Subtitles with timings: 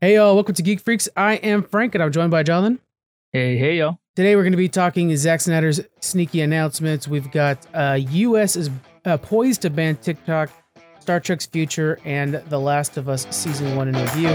[0.00, 1.08] Hey y'all, welcome to Geek Freaks.
[1.16, 2.78] I am Frank and I'm joined by Jonathan.
[3.32, 3.98] Hey, hey, yo.
[4.14, 7.08] Today we're going to be talking Zack Snyder's sneaky announcements.
[7.08, 8.70] We've got uh, US is
[9.04, 10.50] uh, poised to ban TikTok,
[11.00, 14.28] Star Trek's future, and The Last of Us season one in review.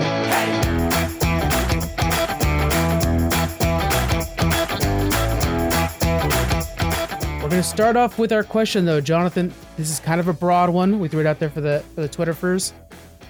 [7.41, 9.53] We're going to start off with our question though, Jonathan.
[9.77, 10.99] This is kind of a broad one.
[10.99, 12.73] We threw it out there for the for the Twitter first.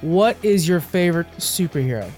[0.02, 2.12] What is your favorite superhero?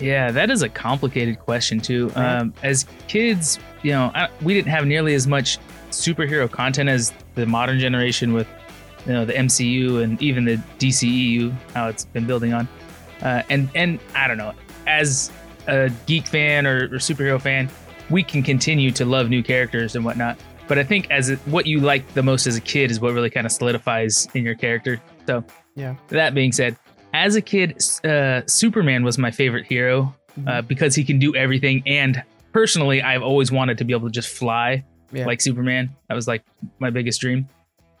[0.00, 2.10] Yeah, that is a complicated question too.
[2.14, 5.58] Um, as kids, you know, I, we didn't have nearly as much
[5.90, 8.48] superhero content as the modern generation with,
[9.06, 12.68] you know, the MCU and even the DCEU, how it's been building on.
[13.22, 14.54] Uh, and and I don't know,
[14.86, 15.30] as
[15.66, 17.68] a geek fan or, or superhero fan,
[18.08, 20.38] we can continue to love new characters and whatnot.
[20.68, 23.12] But I think as a, what you like the most as a kid is what
[23.12, 25.00] really kind of solidifies in your character.
[25.26, 25.96] So Yeah.
[26.08, 26.76] that being said,
[27.12, 30.14] as a kid, uh, Superman was my favorite hero
[30.46, 31.82] uh, because he can do everything.
[31.86, 35.26] And personally, I've always wanted to be able to just fly Yeah.
[35.26, 35.90] like Superman.
[36.08, 36.44] That was like
[36.78, 37.48] my biggest dream.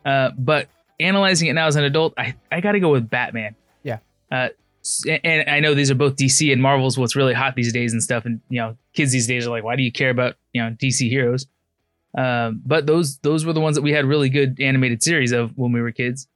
[0.04, 0.68] Uh, but
[0.98, 3.54] analyzing it now as an adult, I, I got to go with Batman.
[3.82, 3.98] Yeah.
[4.30, 4.48] Uh,
[5.24, 8.02] and I know these are both DC and Marvel's what's really hot these days and
[8.02, 8.24] stuff.
[8.24, 10.70] And you know, kids these days are like, why do you care about you know
[10.70, 11.46] DC heroes?
[12.16, 15.56] Um, but those those were the ones that we had really good animated series of
[15.56, 16.26] when we were kids.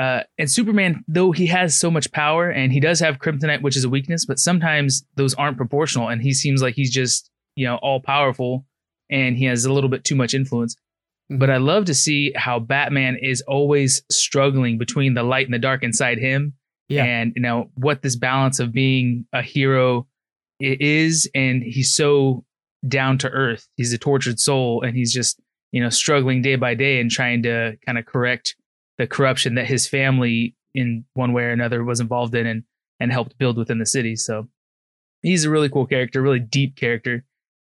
[0.00, 3.76] Uh, and Superman, though he has so much power and he does have kryptonite, which
[3.76, 7.66] is a weakness, but sometimes those aren't proportional, and he seems like he's just you
[7.66, 8.64] know all powerful,
[9.10, 10.74] and he has a little bit too much influence.
[11.28, 15.58] But I love to see how Batman is always struggling between the light and the
[15.68, 16.54] dark inside him,
[16.88, 17.04] Yeah.
[17.04, 20.06] and you know what this balance of being a hero
[20.60, 22.44] is, and he's so
[22.86, 23.68] down to earth.
[23.76, 25.40] He's a tortured soul, and he's just
[25.72, 28.56] you know struggling day by day and trying to kind of correct
[29.00, 32.64] the corruption that his family in one way or another was involved in and
[33.00, 34.14] and helped build within the city.
[34.14, 34.46] So
[35.22, 37.24] he's a really cool character, really deep character,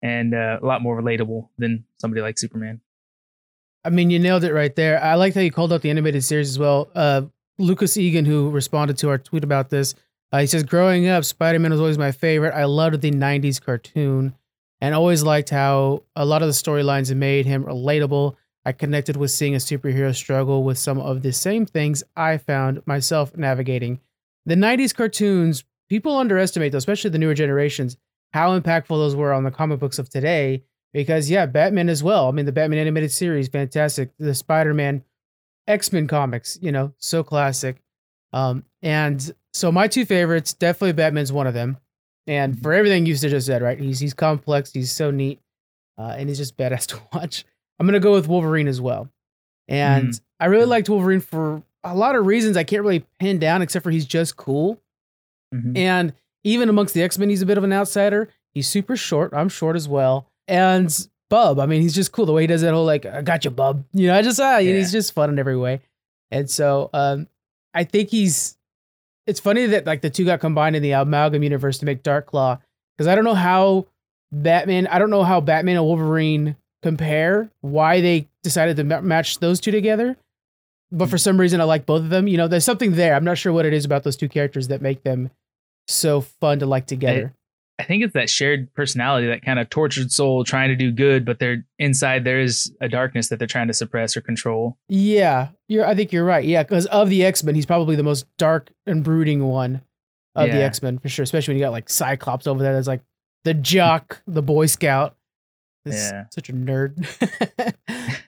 [0.03, 2.81] and uh, a lot more relatable than somebody like Superman.
[3.85, 5.01] I mean, you nailed it right there.
[5.01, 6.91] I like how you called out the animated series as well.
[6.93, 7.23] Uh,
[7.57, 9.95] Lucas Egan, who responded to our tweet about this,
[10.33, 12.53] uh, he says, "Growing up, Spider Man was always my favorite.
[12.53, 14.35] I loved the '90s cartoon,
[14.81, 18.35] and always liked how a lot of the storylines made him relatable.
[18.65, 22.87] I connected with seeing a superhero struggle with some of the same things I found
[22.87, 24.01] myself navigating.
[24.47, 27.97] The '90s cartoons, people underestimate, those, especially the newer generations,
[28.33, 32.29] how impactful those were on the comic books of today." because yeah, Batman as well.
[32.29, 34.11] I mean, the Batman animated series, fantastic.
[34.19, 35.03] The Spider-Man,
[35.67, 37.83] X-Men comics, you know, so classic.
[38.33, 41.79] Um, and so my two favorites, definitely Batman's one of them.
[42.27, 43.79] And for everything you said just said, right?
[43.79, 45.41] He's he's complex, he's so neat,
[45.99, 47.45] uh, and he's just badass to watch.
[47.79, 49.09] I'm gonna go with Wolverine as well.
[49.69, 53.63] And I really liked Wolverine for a lot of reasons I can't really pin down,
[53.63, 54.79] except for he's just cool.
[55.55, 55.77] Mhm.
[55.77, 56.13] And
[56.45, 58.29] even amongst the X Men, he's a bit of an outsider.
[58.55, 59.33] He's super short.
[59.35, 60.27] I'm short as well.
[60.49, 60.95] And
[61.31, 62.27] Bub, I mean, he's just cool.
[62.27, 63.85] The way he does that whole like, I got you, Bub.
[63.93, 64.75] You know, I just ah, Yeah.
[64.77, 65.81] he's just fun in every way.
[66.31, 67.29] And so, um,
[67.75, 68.57] I think he's.
[69.27, 72.27] It's funny that like the two got combined in the amalgam universe to make Dark
[72.27, 72.59] Claw
[72.97, 73.87] because I don't know how
[74.33, 74.87] Batman.
[74.89, 77.51] I don't know how Batman and Wolverine compare.
[77.61, 80.17] Why they decided to ma- match those two together.
[80.91, 82.29] But for some reason, I like both of them.
[82.29, 83.15] You know, there's something there.
[83.15, 85.31] I'm not sure what it is about those two characters that make them
[85.89, 87.35] so fun to like together.
[87.79, 91.25] I think it's that shared personality, that kind of tortured soul trying to do good,
[91.25, 94.77] but they're inside there is a darkness that they're trying to suppress or control.
[94.89, 95.87] Yeah, you're.
[95.87, 96.45] I think you're right.
[96.45, 99.81] Yeah, because of the X Men, he's probably the most dark and brooding one
[100.35, 101.23] of the X Men for sure.
[101.23, 102.75] Especially when you got like Cyclops over there.
[102.75, 103.03] That's like
[103.45, 105.17] the jock, the Boy Scout.
[105.85, 106.25] This Yeah.
[106.33, 106.95] such a nerd.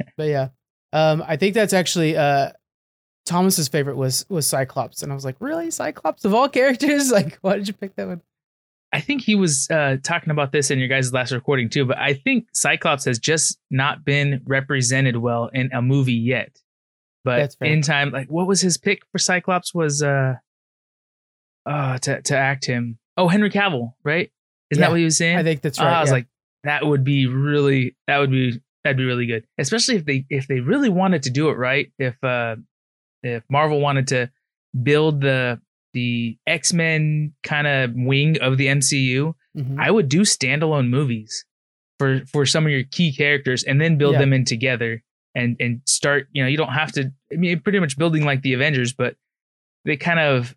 [0.16, 0.48] but yeah,
[0.92, 2.50] um, I think that's actually uh,
[3.26, 7.10] Thomas's favorite was was Cyclops, and I was like, really, Cyclops of all characters?
[7.12, 8.20] Like, why did you pick that one?
[8.92, 11.98] I think he was uh, talking about this in your guys' last recording too, but
[11.98, 16.56] I think Cyclops has just not been represented well in a movie yet.
[17.24, 19.74] But That's in time, like what was his pick for Cyclops?
[19.74, 20.34] Was uh,
[21.66, 22.98] uh to to act him?
[23.16, 24.30] Oh, Henry Cavill, right?
[24.70, 25.38] Isn't Yeah, that what he was saying?
[25.38, 25.96] I think that's Ah, right.
[25.96, 26.14] I was yeah.
[26.14, 26.26] like,
[26.64, 29.46] that would be really, that would be, that'd be really good.
[29.58, 31.90] Especially if they, if they really wanted to do it right.
[31.98, 32.56] If, uh,
[33.22, 34.30] if Marvel wanted to
[34.82, 35.60] build the,
[35.92, 39.78] the X Men kind of wing of the MCU, Mhm.
[39.78, 41.44] I would do standalone movies
[42.00, 44.18] for for some of your key characters, and then build Yeah.
[44.18, 45.00] them in together
[45.36, 46.26] and and start.
[46.32, 47.12] You know, you don't have to.
[47.32, 49.14] I mean, pretty much building like the Avengers, but
[49.84, 50.56] they kind of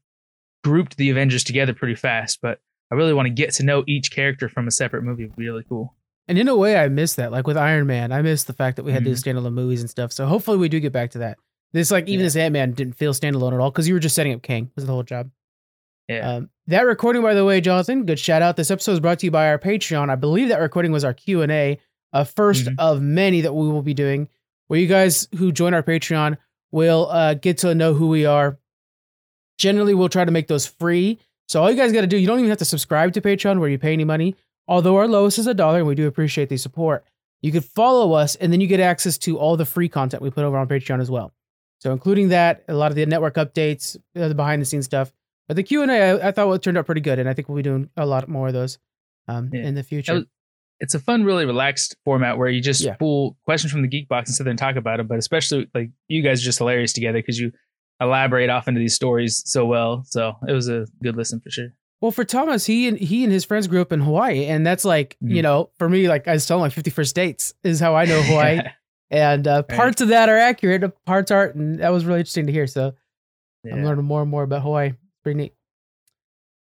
[0.63, 2.39] grouped the Avengers together pretty fast.
[2.42, 2.59] But
[2.92, 5.25] I really want to get to know each character from a separate movie.
[5.25, 5.94] Would be really cool.
[6.30, 7.31] And in a way, I miss that.
[7.31, 9.13] Like with Iron Man, I miss the fact that we had Mm-hmm.
[9.38, 10.12] standalone movies and stuff.
[10.12, 11.38] So hopefully, we do get back to that.
[11.74, 12.25] This like even Yeah.
[12.28, 14.72] this Ant Man didn't feel standalone at all because you were just setting up Kang.
[14.75, 15.30] Was the whole job.
[16.07, 16.36] Yeah.
[16.36, 18.56] Um, that recording, by the way, Jonathan, good shout out.
[18.56, 20.10] This episode is brought to you by our Patreon.
[20.10, 21.80] I believe that recording was our Q and A,
[22.13, 22.75] a 1st Mhm.
[22.80, 24.30] of many that we will be doing,
[24.68, 26.38] where you guys who join our Patreon
[26.72, 28.57] will uh, get to know who we are.
[29.57, 31.19] Generally, we'll try to make those free.
[31.48, 33.60] So all you guys got to do, you don't even have to subscribe to Patreon
[33.60, 34.36] where you pay any money.
[34.68, 37.06] Although our lowest is a dollar, and we do appreciate the support.
[37.42, 40.30] You could follow us, and then you get access to all the free content we
[40.30, 41.32] put over on Patreon as well.
[41.80, 45.14] So including that, a lot of the network updates, uh, the behind the scenes stuff.
[45.48, 47.34] But the Q and A, I, I thought it turned out pretty good, and I
[47.34, 48.78] think we'll be doing a lot more of those
[49.30, 49.68] um, Yeah.
[49.68, 50.26] in the future.
[50.80, 52.96] it's a fun, really relaxed format where you just Yeah.
[52.96, 55.08] pull questions from the Geek Box and sit there and talk about them.
[55.08, 57.52] But especially like you guys are just hilarious together because you
[58.02, 60.04] elaborate off into these stories so well.
[60.06, 61.70] So it was a good listen for sure.
[62.00, 64.86] Well, for Thomas, he and he and his friends grew up in Hawaii, and that's
[64.86, 65.44] like you Mhm.
[65.44, 68.22] know, for me, like I was telling my fifty first dates is how I know
[68.22, 68.60] Hawaii,
[69.10, 72.52] and uh, parts of that are accurate, parts aren't, and that was really interesting to
[72.54, 72.68] hear.
[72.68, 72.94] So
[73.72, 74.94] I'm learning more and more about Hawaii.
[75.24, 75.54] Pretty neat.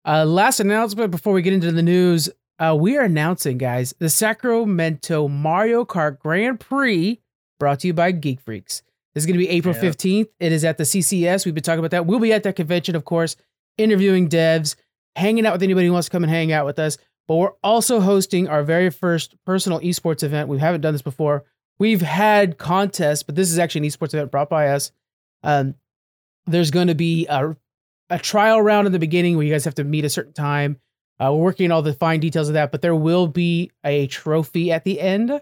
[0.08, 4.10] Uh, last announcement before we get into the news, uh, we are announcing, guys, the
[4.10, 7.20] Sacramento Mario Kart Grand Prix,
[7.60, 8.82] brought to you by Geek Freaks.
[9.18, 9.82] This is going to be April Yeah.
[9.82, 10.28] 15th.
[10.40, 11.44] It is at the CCS.
[11.44, 12.06] We've been talking about that.
[12.06, 13.36] We'll be at that convention, of course,
[13.76, 14.76] interviewing devs,
[15.16, 17.00] hanging out with anybody who wants to come and hang out with us.
[17.28, 20.50] But we're also hosting our very first personal esports event.
[20.50, 21.46] We haven't done this before.
[21.80, 24.92] We've had contests, but this is actually an esports event brought by us.
[25.42, 25.74] Um,
[26.46, 27.58] there's going to be a,
[28.12, 30.80] a trial round in the beginning where you guys have to meet a certain time.
[31.20, 34.06] Uh, we're working on all the fine details of that, but there will be a
[34.06, 35.42] trophy at the end,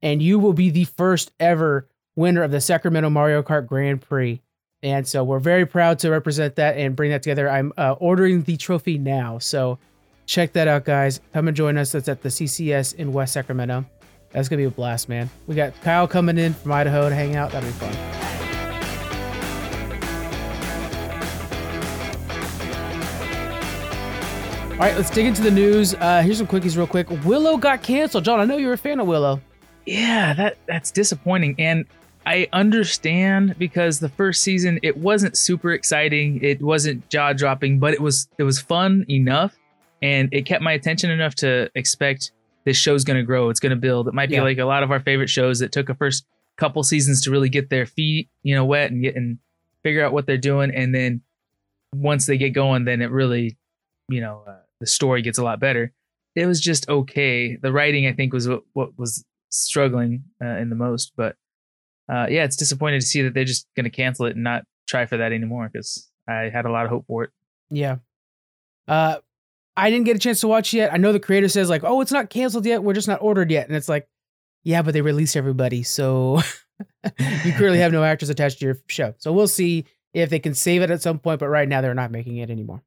[0.00, 4.40] and you will be the first ever winner of the Sacramento Mario Kart Grand Prix.
[4.82, 7.48] And so we're very proud to represent that and bring that together.
[7.48, 9.38] I'm uh, ordering the trophy now.
[9.38, 9.78] So
[10.26, 11.20] check that out, guys.
[11.32, 11.92] Come and join us.
[11.92, 13.84] That's at the CCS in West Sacramento.
[14.32, 15.30] That's going to be a blast, man.
[15.46, 17.52] We got Kyle coming in from Idaho to hang out.
[17.52, 18.16] That'll be fun.
[24.72, 25.94] All right, let's dig into the news.
[25.94, 27.08] Uh, here's some quickies, real quick.
[27.24, 28.26] Willow got canceled.
[28.26, 29.40] John, I know you're a fan of Willow.
[29.86, 31.54] Yeah, that that's disappointing.
[31.58, 31.86] And
[32.26, 36.42] I understand because the first season it wasn't super exciting.
[36.42, 39.56] It wasn't jaw dropping, but it was it was fun enough
[40.02, 42.32] and it kept my attention enough to expect
[42.64, 43.48] this show's gonna grow.
[43.48, 44.08] It's gonna build.
[44.08, 44.42] It might be Yeah.
[44.42, 46.26] like a lot of our favorite shows that took a first
[46.56, 49.38] couple seasons to really get their feet, you know, wet and get and
[49.84, 50.74] figure out what they're doing.
[50.74, 51.20] And then
[51.94, 53.56] once they get going, then it really,
[54.08, 55.92] you know, uh, the story gets a lot better.
[56.34, 57.56] It was just okay.
[57.56, 61.12] The writing, I think, was what, what was struggling uh, in the most.
[61.16, 61.36] But
[62.08, 64.64] uh, yeah, it's disappointing to see that they're just going to cancel it and not
[64.86, 67.30] try for that anymore because I had a lot of hope for it.
[67.70, 67.96] Yeah.
[68.86, 69.16] Uh,
[69.76, 70.92] I didn't get a chance to watch yet.
[70.92, 72.82] I know the creator says like, "Oh, it's not canceled yet.
[72.82, 74.08] We're just not ordered yet," and it's like,
[74.66, 76.40] yeah, but they released everybody, so
[77.44, 79.14] you clearly have no actors attached to your show.
[79.18, 81.40] So we'll see if they can save it at some point.
[81.40, 82.82] But right now, they're not making it anymore.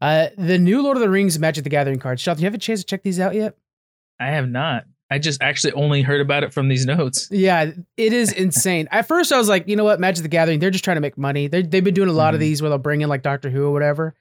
[0.00, 2.22] Uh, the new Lord of the Rings Magic the Gathering cards.
[2.22, 3.56] Sean, do you have a chance to check these out yet?
[4.18, 4.86] I have not.
[5.10, 7.28] I just actually only heard about it from these notes.
[7.30, 8.88] Yeah, it is insane.
[8.90, 11.00] At first, I was like, you know what, Magic the Gathering, they're just trying to
[11.00, 11.46] make money.
[11.48, 12.42] They're, they've been doing a lot of Mhm.
[12.42, 14.14] these where they'll bring in like Doctor Who or whatever.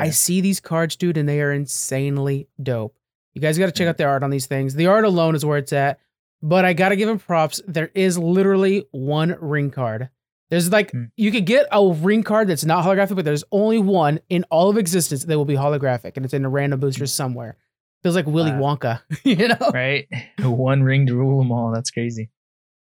[0.00, 2.96] I see these cards, dude, and they are insanely dope.
[3.34, 3.90] You guys got to check Yeah.
[3.90, 4.74] out the art on these things.
[4.74, 5.98] The art alone is where it's at,
[6.42, 7.60] but I got to give them props.
[7.66, 10.08] There is literally one ring card.
[10.50, 11.04] There's like, Hmm.
[11.16, 14.70] you could get a ring card that's not holographic, but there's only one in all
[14.70, 17.56] of existence that will be holographic, and it's in a random booster somewhere.
[18.02, 18.76] Feels like Willy Wow.
[18.76, 19.70] Wonka, you know?
[19.72, 20.08] Right?
[20.40, 21.72] One ring to rule them all.
[21.72, 22.30] That's crazy.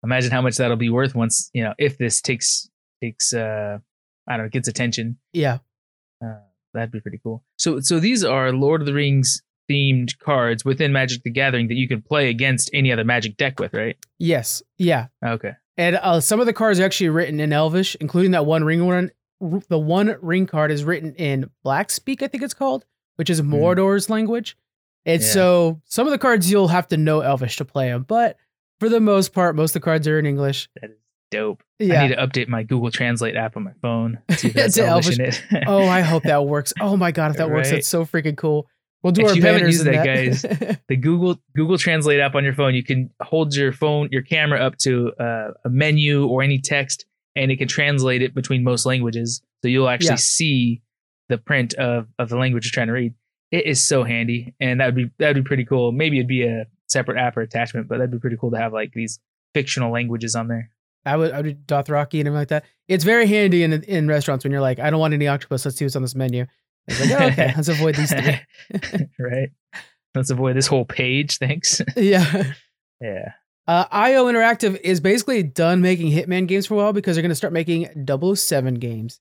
[0.04, 2.68] Imagine how much that'll be worth once, you know, if this takes,
[3.02, 3.78] takes, uh,
[4.28, 5.18] I don't know, gets attention.
[5.32, 5.58] Yeah.
[6.24, 6.34] Uh,
[6.74, 7.42] that'd be pretty cool.
[7.58, 11.74] So, so these are Lord of the Rings themed cards within Magic the Gathering that
[11.74, 13.96] you can play against any other Magic deck with, right?
[14.18, 14.62] Yes.
[14.76, 15.06] Yeah.
[15.24, 15.52] Okay.
[15.76, 18.86] And uh, some of the cards are actually written in Elvish, including that one ring
[18.86, 19.10] one.
[19.40, 22.84] The one ring card is written in Black Speak, I think it's called,
[23.16, 24.56] which is Mordor's language.
[25.06, 25.28] And Yeah.
[25.28, 28.36] so some of the cards you'll have to know Elvish to play them, but
[28.80, 30.68] for the most part, most of the cards are in English.
[30.82, 30.96] That is
[31.30, 31.62] dope.
[31.78, 32.02] Yeah.
[32.02, 34.18] I need to update my Google Translate app on my phone.
[34.32, 35.42] See that's To Elvish it.
[35.66, 36.74] oh, I hope that works.
[36.80, 37.76] Oh my god, if that works, Right.
[37.76, 38.66] that's so freaking cool.
[39.02, 40.42] We'll do If our you haven't used in that, guys.
[40.88, 44.58] the Google Google Translate app on your phone, you can hold your phone, your camera
[44.58, 48.84] up to uh, a menu or any text, and it can translate it between most
[48.84, 49.42] languages.
[49.62, 50.16] So you'll actually Yeah.
[50.16, 50.82] see
[51.28, 53.14] the print of, of the language you're trying to read.
[53.50, 55.92] It is so handy, and that would be that would be pretty cool.
[55.92, 58.72] Maybe it'd be a separate app or attachment, but that'd be pretty cool to have
[58.72, 59.20] like these
[59.54, 60.70] fictional languages on there.
[61.04, 62.64] I would, I would do Dothraki and everything like that.
[62.88, 65.64] It's very handy in in restaurants when you're like, I don't want any octopus.
[65.64, 66.46] Let's see what's on this menu.
[66.88, 68.40] Like, oh, okay, let's avoid these three.
[69.18, 69.50] right.
[70.14, 71.38] Let's avoid this whole page.
[71.38, 71.82] Thanks.
[71.96, 72.52] yeah.
[73.00, 73.32] yeah.
[73.66, 77.30] Uh, IO Interactive is basically done making Hitman games for a while because they're going
[77.30, 79.20] to start making 007 games.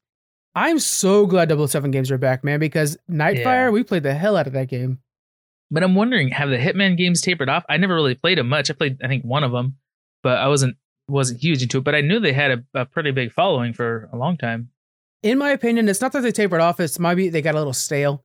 [0.55, 3.69] I'm so glad 007 games are back, man, because Nightfire, Yeah.
[3.69, 4.99] we played the hell out of that game.
[5.71, 7.65] But I'm wondering, have the Hitman games tapered off?
[7.67, 8.69] I never really played them much.
[8.69, 9.75] I played, I think, one of them,
[10.23, 11.83] but I wasn't wasn't huge into it.
[11.83, 14.69] But I knew they had a, a pretty big following for a long time.
[15.21, 17.73] In my opinion, it's not that they tapered off, it's maybe they got a little
[17.73, 18.23] stale.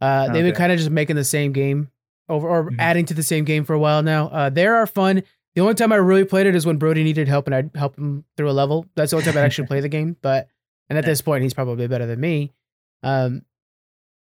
[0.00, 1.88] Uh, they've been kind of just making the same game
[2.28, 2.76] over or Mhm.
[2.78, 4.28] adding to the same game for a while now.
[4.28, 5.22] Uh, they are fun.
[5.54, 7.96] The only time I really played it is when Brody needed help and I'd help
[7.98, 8.86] him through a level.
[8.94, 10.16] That's the only time I actually play the game.
[10.22, 10.48] But
[10.92, 12.52] and at this point, he's probably better than me.
[13.02, 13.42] Um,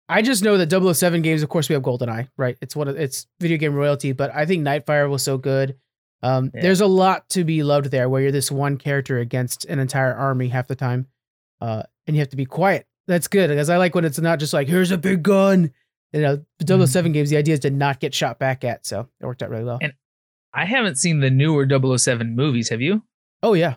[0.08, 2.56] I just know that 007 games, of course, we have GoldenEye, right?
[2.60, 5.76] It's one of it's video game royalty, but I think Nightfire was so good.
[6.22, 6.62] Um, Yeah.
[6.62, 10.14] There's a lot to be loved there, where you're this one character against an entire
[10.14, 11.06] army half the time,
[11.60, 12.86] uh, and you have to be quiet.
[13.06, 15.72] That's good because I like when it's not just like here's a big gun.
[16.12, 19.08] You know, the 007 games, the idea is to not get shot back at, so
[19.20, 19.78] it worked out really well.
[19.80, 19.92] And-
[20.54, 22.70] I haven't seen the newer 007 movies.
[22.70, 23.02] Have you?
[23.42, 23.74] oh yeah,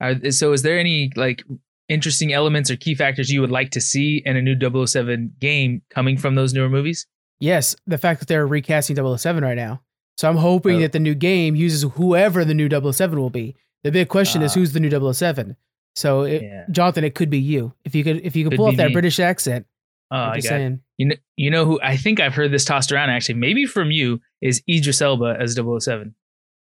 [0.00, 1.42] Are, so is there any like
[1.90, 4.54] interesting elements or key factors you would like to see in a new
[4.86, 7.06] 007 game coming from those newer movies?
[7.42, 9.80] yes, the fact that they're recasting 007 right now,
[10.18, 10.80] so I'm hoping Oh.
[10.80, 13.56] that the new game uses whoever the new 007 will be.
[13.82, 14.60] The big question is Ah.
[14.60, 15.56] who's the new 007.
[15.96, 16.64] So, it, Yeah.
[16.70, 18.88] Jonathan, it could be you if you could if you could Could pull off that
[18.88, 18.92] me.
[18.92, 19.66] British accent.
[20.10, 20.80] Oh, I'm I just got saying.
[20.98, 23.90] You know, you know who I think I've heard this tossed around actually, maybe from
[23.90, 26.14] you, is Idris Elba as 007.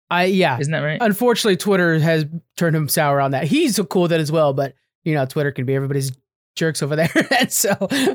[0.09, 0.57] I yeah.
[0.59, 0.97] Isn't that right?
[1.01, 2.25] Unfortunately, Twitter has
[2.57, 3.43] turned him sour on that.
[3.45, 6.11] He's cool with it as well, but you know, Twitter can be everybody's
[6.55, 7.09] jerks over there.
[7.39, 7.71] and so,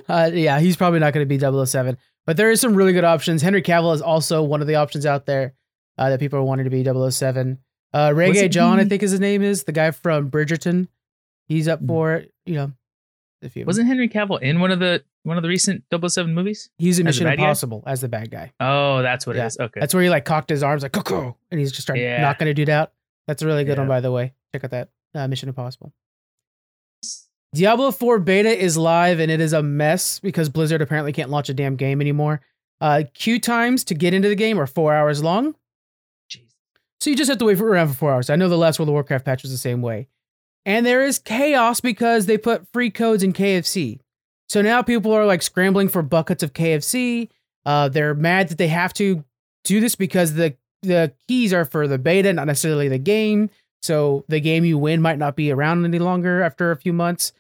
[0.09, 1.97] uh, yeah, he's probably not going to be 007.
[2.27, 3.43] But there is some really good options.
[3.43, 5.55] Henry Cavill is also one of the options out there
[5.99, 7.59] uh, that people are wanting to be 007.
[7.93, 10.89] Uh, Regé-Jean, I think is his name is the guy from Bridgerton.
[11.47, 11.87] He's up Hmm.
[11.87, 12.33] for it.
[12.47, 12.73] You know,
[13.43, 16.71] if you Wasn't Henry Cavill in one of the one of the recent 007 movies?
[16.79, 17.43] he's in as Mission bad guy?
[17.45, 18.53] Impossible as the bad guy.
[18.61, 19.45] Oh, that's what Yeah.
[19.45, 19.59] it is.
[19.61, 19.81] Okay.
[19.81, 22.21] That's where he like cocked his arms like cuckoo, and he's just started Yeah.
[22.23, 22.93] knocking a dude out.
[23.27, 24.33] That's a really good one, by the way.
[24.53, 25.93] Check out that uh, Mission Impossible.
[27.55, 31.49] Diablo 4 beta is live and it is a mess because Blizzard apparently can't launch
[31.49, 32.41] a damn game anymore.
[32.81, 35.55] Uh, queue times to get into the game are four hours long,
[36.29, 36.53] Jeez.
[37.01, 38.29] so you just have to wait for around for four hours.
[38.29, 40.09] I know the last World of Warcraft patch was the same way,
[40.67, 44.01] and there is chaos because they put free codes in KFC.
[44.49, 47.29] So now people are like scrambling for buckets of KFC.
[47.65, 49.25] Uh, they're mad that they have to
[49.63, 53.49] do this because the the keys are for the beta, not necessarily the game.
[53.85, 57.33] So the game you win might not be around any longer after a few months.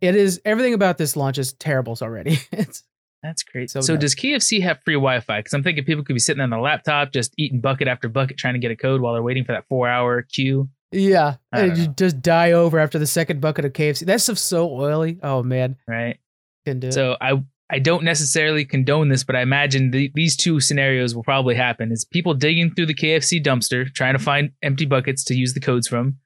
[0.00, 2.38] It is everything about this launch is terrible already.
[2.52, 2.82] it's,
[3.22, 3.70] That's great.
[3.70, 5.40] So So, does KFC have free Wi-Fi?
[5.40, 8.38] Because I'm thinking people could be sitting on the laptop just eating bucket after bucket
[8.38, 10.68] trying to get a code while they're waiting for that four-hour queue.
[10.92, 14.06] yeah, and you just die over after the second bucket of KFC.
[14.06, 15.18] That stuff's so oily.
[15.22, 16.18] Oh man, Right.
[16.64, 16.92] can do it.
[16.94, 21.22] So I I don't necessarily condone this, but I imagine the, these two scenarios will
[21.24, 25.34] probably happen: is people digging through the KFC dumpster trying to find empty buckets to
[25.34, 26.16] use the codes from,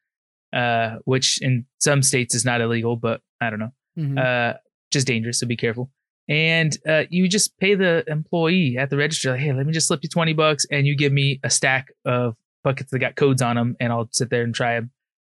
[0.52, 4.18] uh, which in some states is not illegal, but I don't know, Mhm.
[4.18, 4.58] uh,
[4.90, 5.40] just dangerous.
[5.40, 5.90] So be careful.
[6.28, 9.88] And uh, you just pay the employee at the register, like, hey, let me just
[9.88, 13.42] slip you twenty bucks, and you give me a stack of buckets that got codes
[13.42, 14.90] on them, and I'll sit there and try them.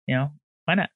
[0.08, 0.32] You know,
[0.66, 0.90] why not?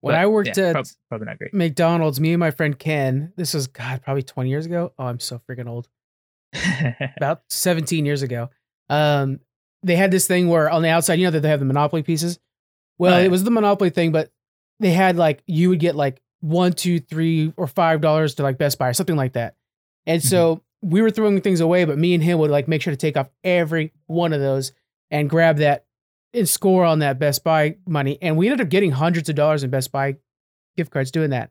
[0.00, 1.54] when But, I worked yeah, at prob- probably not great.
[1.54, 4.92] McDonald's, me and my friend Ken, this was God probably twenty years ago.
[4.98, 5.88] Oh, I'm so freaking old.
[7.16, 8.50] about 17 years ago.
[8.88, 9.40] Um,
[9.82, 12.02] they had this thing where on the outside, you know that they have the Monopoly
[12.02, 12.38] pieces.
[13.02, 14.30] Well, it was the Monopoly thing, but
[14.80, 18.58] they had like you would get like one, two, three, or five dollars to like
[18.58, 19.56] Best Buy or something like that.
[20.06, 22.92] And so we were throwing things away, but me and him would like make sure
[22.92, 24.72] to take off every one of those
[25.10, 25.86] and grab that
[26.34, 28.18] and score on that Best Buy money.
[28.20, 30.16] And we ended up getting hundreds of dollars in Best Buy
[30.76, 31.50] gift cards doing that.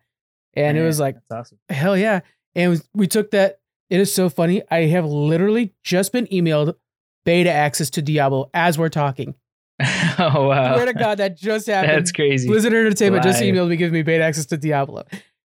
[0.53, 1.59] And it was like, awesome.
[1.69, 2.21] Hell yeah.
[2.55, 3.59] And we took that.
[3.89, 4.63] It is so funny.
[4.69, 6.75] I have literally just been emailed
[7.23, 9.35] beta access to Diablo as we're talking.
[10.19, 11.97] oh wow, Swear to God, that just happened.
[11.97, 12.47] that's crazy.
[12.47, 15.05] Blizzard Entertainment just emailed me, giving me beta access to Diablo.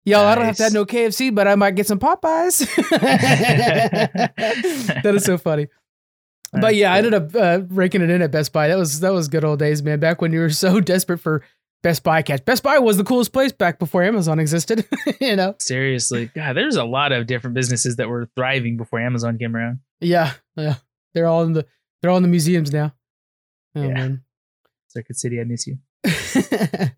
[0.04, 2.66] Y'all, I don't have to have no KFC, but I might get some Popeyes.
[5.04, 5.68] that is so funny.
[6.54, 8.68] But That's yeah, I ended up uh, raking it in at Best Buy.
[8.68, 10.02] That was that was good old days, man.
[10.02, 11.46] Back when you were so desperate for
[11.82, 12.42] Best Buy cash.
[12.42, 14.86] Best Buy was the coolest place back before Amazon existed.
[15.22, 15.56] you know?
[15.60, 19.80] Seriously, God, there's a lot of different businesses that were thriving before Amazon came around.
[20.02, 20.76] Yeah, yeah.
[21.14, 21.66] They're all in the
[22.02, 22.94] they're all in the museums now.
[23.76, 23.94] Oh Yeah.
[23.94, 24.24] man.
[24.90, 25.78] Circuit City, I miss you.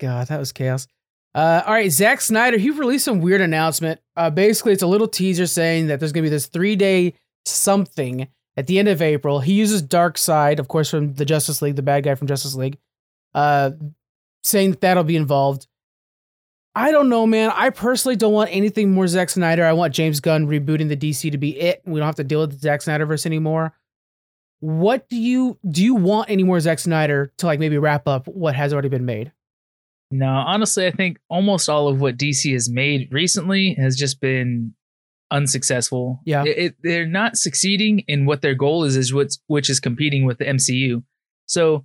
[0.00, 0.86] God, that was chaos.
[1.34, 4.00] Uh, all right, Zack Snyder, he released some weird announcement.
[4.16, 8.28] Uh, basically, it's a little teaser saying that there's gonna be this three day something
[8.56, 9.40] at the end of April.
[9.40, 12.78] He uses Darkseid, of course, from the Justice League, the bad guy from Justice League,
[13.34, 13.72] uh,
[14.44, 15.66] saying that that'll be involved.
[16.76, 17.52] I don't know, man.
[17.54, 19.64] I personally don't want anything more Zack Snyder.
[19.64, 21.82] I want James Gunn rebooting the DC to be it.
[21.84, 23.72] We don't have to deal with the Zack Snyderverse anymore.
[24.64, 25.82] What do you do?
[25.82, 29.04] You want any more Zack Snyder to like maybe wrap up what has already been
[29.04, 29.30] made?
[30.10, 34.72] No, honestly, I think almost all of what DC has made recently has just been
[35.30, 36.20] unsuccessful.
[36.24, 36.44] Yeah.
[36.44, 40.24] It, it- they're not succeeding in what their goal is, is what's which is competing
[40.24, 41.02] with the MCU.
[41.46, 41.84] So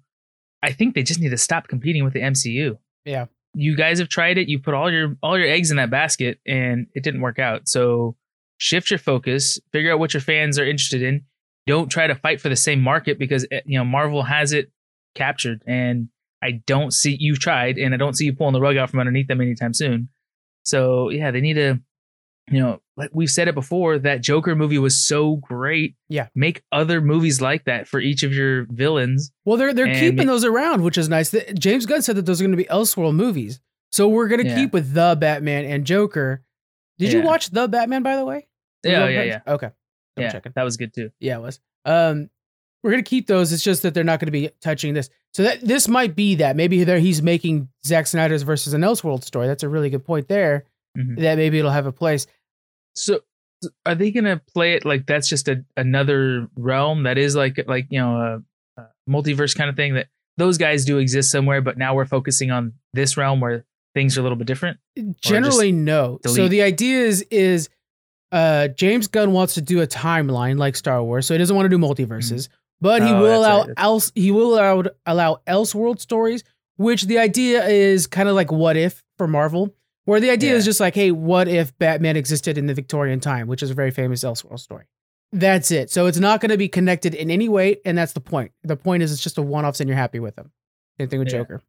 [0.64, 2.78] I think they just need to stop competing with the MCU.
[3.06, 3.26] Yeah.
[3.56, 4.48] You guys have tried it.
[4.48, 7.68] You put all your all your eggs in that basket, and it didn't work out.
[7.68, 8.16] So
[8.58, 9.60] shift your focus.
[9.74, 11.26] Figure out what your fans are interested in.
[11.70, 14.72] Don't try to fight for the same market because eh, you know Marvel has it
[15.16, 16.10] captured, and
[16.42, 19.00] I don't see you tried, and I don't see you pulling the rug out from
[19.00, 20.10] underneath them anytime soon.
[20.64, 21.80] So yeah, they need to,
[22.52, 25.96] you know, like we've said it before, that Joker movie was so great.
[26.10, 26.28] Yeah.
[26.36, 29.32] make other movies like that for each of your villains.
[29.46, 31.34] Well, they're they're And keeping those around, which is nice.
[31.58, 33.60] James Gunn said that those are going to be Elseworld movies,
[33.92, 34.56] so we're going to Yeah.
[34.56, 36.44] keep with the Batman and Joker.
[36.98, 38.48] Did you watch the Batman, by the way?
[38.84, 39.70] Yeah, yeah, yeah, Okay,
[40.20, 40.32] double yeah.
[40.32, 40.52] checking.
[40.56, 41.12] That was good too.
[41.20, 41.60] Yeah, it was.
[41.86, 42.30] Um,
[42.84, 43.52] we're gonna keep those.
[43.52, 45.10] It's just that they're not going to be touching this.
[45.34, 49.24] So that this might be that maybe there he's making Zack Snyder's versus an Elseworld
[49.24, 49.48] story.
[49.48, 50.66] That's a really good point there.
[50.98, 51.20] Mhm.
[51.20, 52.26] That maybe it'll have a place.
[52.96, 53.22] So
[53.86, 57.88] are they gonna play it like that's just a another realm that is like like
[57.90, 58.44] you know
[58.78, 60.08] a, a multiverse kind of thing that
[60.38, 64.22] those guys do exist somewhere, but now we're focusing on this realm where things are
[64.22, 64.80] a little bit different.
[65.22, 66.20] Generally, no.
[66.26, 67.70] So the idea is is
[68.32, 71.66] uh, James Gunn wants to do a timeline like Star Wars, so he doesn't want
[71.66, 72.50] to do multiverses,
[72.82, 76.44] but he Oh, will allow right, else he will allow allow Elseworld stories,
[76.78, 79.74] which the idea is kind of like what if for Marvel,
[80.06, 83.48] where the idea is just like, hey, what if Batman existed in the Victorian time,
[83.48, 84.86] which is a very famous Elseworld story.
[85.32, 85.92] That's it.
[85.92, 88.52] So it's not going to be connected in any way, and that's the point.
[88.64, 90.52] The point is it's just a one-offs, and you're happy with them.
[91.00, 91.40] Same thing with Yeah.
[91.40, 91.62] Joker.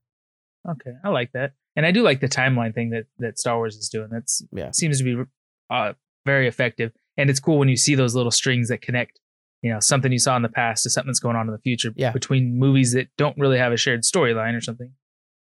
[0.68, 3.76] Okay, I like that, and I do like the timeline thing that that Star Wars
[3.76, 4.08] is doing.
[4.10, 4.70] That's Yeah.
[4.72, 5.22] seems to be
[5.70, 5.92] uh,
[6.26, 9.18] very effective, and it's cool when you see those little strings that connect.
[9.62, 11.58] You know, something you saw in the past to something that's going on in the
[11.58, 11.92] future.
[11.94, 12.12] Yeah.
[12.12, 14.90] between movies that don't really have a shared storyline or something.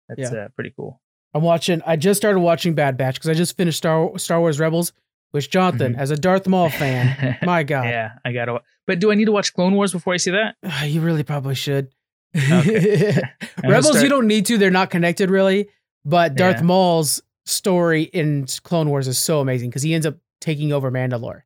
[0.08, 1.00] That's uh, pretty cool.
[1.34, 1.82] I'm watching.
[1.84, 4.92] I just started watching Bad Batch because I just finished Star Star Wars Rebels,
[5.32, 5.98] which Jonathan, Mhm.
[5.98, 8.60] as a Darth Maul fan, my God, yeah, I gotta.
[8.86, 10.54] But do I need to watch Clone Wars before I see that?
[10.88, 11.88] you really probably should.
[12.36, 13.20] Okay.
[13.66, 14.58] Rebels, you don't need to.
[14.58, 15.68] They're not connected really.
[16.04, 16.62] But Darth Yeah.
[16.62, 21.42] Maul's story in Clone Wars is so amazing because he ends up taking over Mandalore.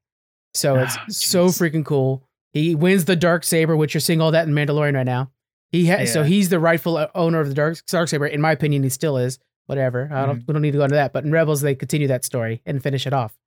[0.55, 2.23] So it's Ah, so freaking cool.
[2.53, 5.31] He wins the dark saber, which you're seeing all that in Mandalorian right now.
[5.73, 8.27] He ha- so he's the rightful owner of the dark dark saber.
[8.27, 9.39] In my opinion, he still is.
[9.67, 10.09] Whatever.
[10.13, 10.41] I don't.
[10.41, 10.47] Mhm.
[10.49, 11.13] We don't need to go into that.
[11.13, 13.39] But in Rebels, they continue that story and finish it off,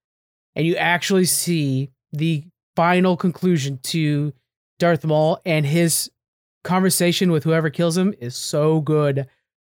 [0.55, 2.45] and you actually see the
[2.77, 4.31] final conclusion to
[4.79, 6.09] Darth Maul and his
[6.63, 9.27] conversation with whoever kills him is so good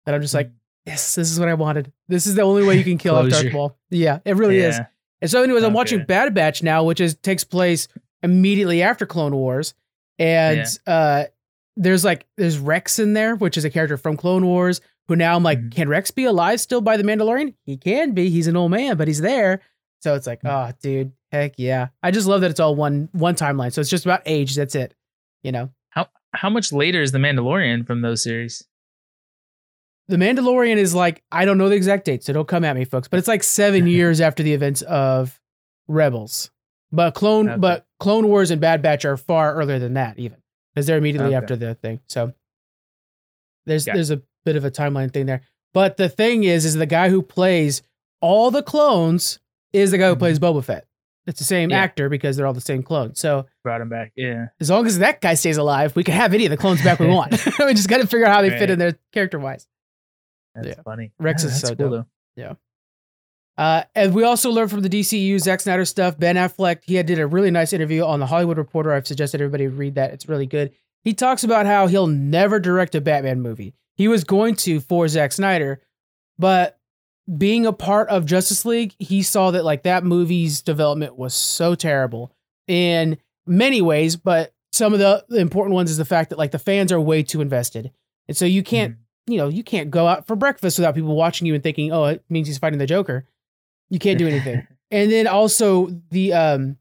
[0.06, 0.52] that I'm just like,
[0.86, 1.92] yes, this is what I wanted.
[2.10, 3.78] This is the only way you can kill off Darth Maul.
[3.90, 4.76] Yeah, it really is.
[5.22, 5.26] Yeah.
[5.26, 7.88] And so, anyways, I'm watching Bad Batch now, which is takes place
[8.24, 9.74] immediately after Clone Wars,
[10.20, 11.26] and uh,
[11.78, 14.82] there's like there's Rex in there, which is a character from Clone Wars.
[15.08, 15.72] Who now I'm like, Mhm.
[15.74, 17.54] can Rex be alive still by the Mandalorian?
[17.66, 18.30] He can be.
[18.30, 19.62] He's an old man, but he's there.
[20.02, 21.88] So it's like, oh, dude, heck yeah!
[22.02, 23.72] I just love that it's all one one timeline.
[23.74, 24.56] So it's just about age.
[24.56, 24.94] That's it.
[25.44, 28.64] You know, how How much later is the Mandalorian from those series?
[30.12, 32.86] The Mandalorian is like I don't know the exact date, so don't come at me,
[32.86, 33.08] folks.
[33.08, 35.40] But it's like seven years after the events of
[35.88, 36.52] Rebels.
[36.92, 37.58] But Clone, Okay.
[37.60, 40.38] but Clone Wars and Bad Batch are far earlier than that, even
[40.74, 41.36] because they're immediately Okay.
[41.38, 42.02] after the thing.
[42.08, 42.34] So
[43.66, 43.94] there's it.
[43.94, 45.42] there's a bit of a timeline thing there.
[45.74, 47.82] But the thing is, is the guy who plays
[48.20, 49.40] all the clones
[49.74, 50.20] is the guy who Mhm.
[50.20, 50.86] plays Boba Fett.
[51.28, 51.78] It's the same Yeah.
[51.80, 53.16] actor because they're all the same clone.
[53.16, 54.12] So Brought him back.
[54.16, 54.48] Yeah.
[54.60, 57.00] as long as that guy stays alive, we can have any of the clones back
[57.00, 57.32] we want.
[57.60, 59.68] we just got to figure out how they fit in there character wise.
[60.56, 60.82] That's Yeah.
[60.84, 61.12] funny.
[61.20, 62.08] Rex Yeah, is so cool dope.
[62.38, 62.58] though.
[63.58, 66.18] Uh, and we also learned from the DCU Zack Snyder stuff.
[66.18, 68.92] Ben Affleck, he had did a really nice interview on the Hollywood Reporter.
[68.94, 70.12] I've suggested everybody read that.
[70.14, 70.72] It's really good.
[71.04, 73.74] He talks about how he'll never direct a Batman movie.
[73.96, 75.82] He was going to for Zack Snyder,
[76.40, 76.80] but
[77.38, 81.76] being a part of Justice League, he saw that like that movie's development was so
[81.76, 82.32] terrible
[82.68, 86.52] in many ways, but some of the, the important ones is the fact that like
[86.52, 87.92] the fans are way too invested.
[88.28, 88.96] And so you can't
[89.28, 92.06] you know, you can't go out for breakfast without people watching you and thinking, oh,
[92.06, 93.26] it means he's fighting the Joker.
[93.90, 94.66] You can't do anything.
[94.92, 96.78] and then also the um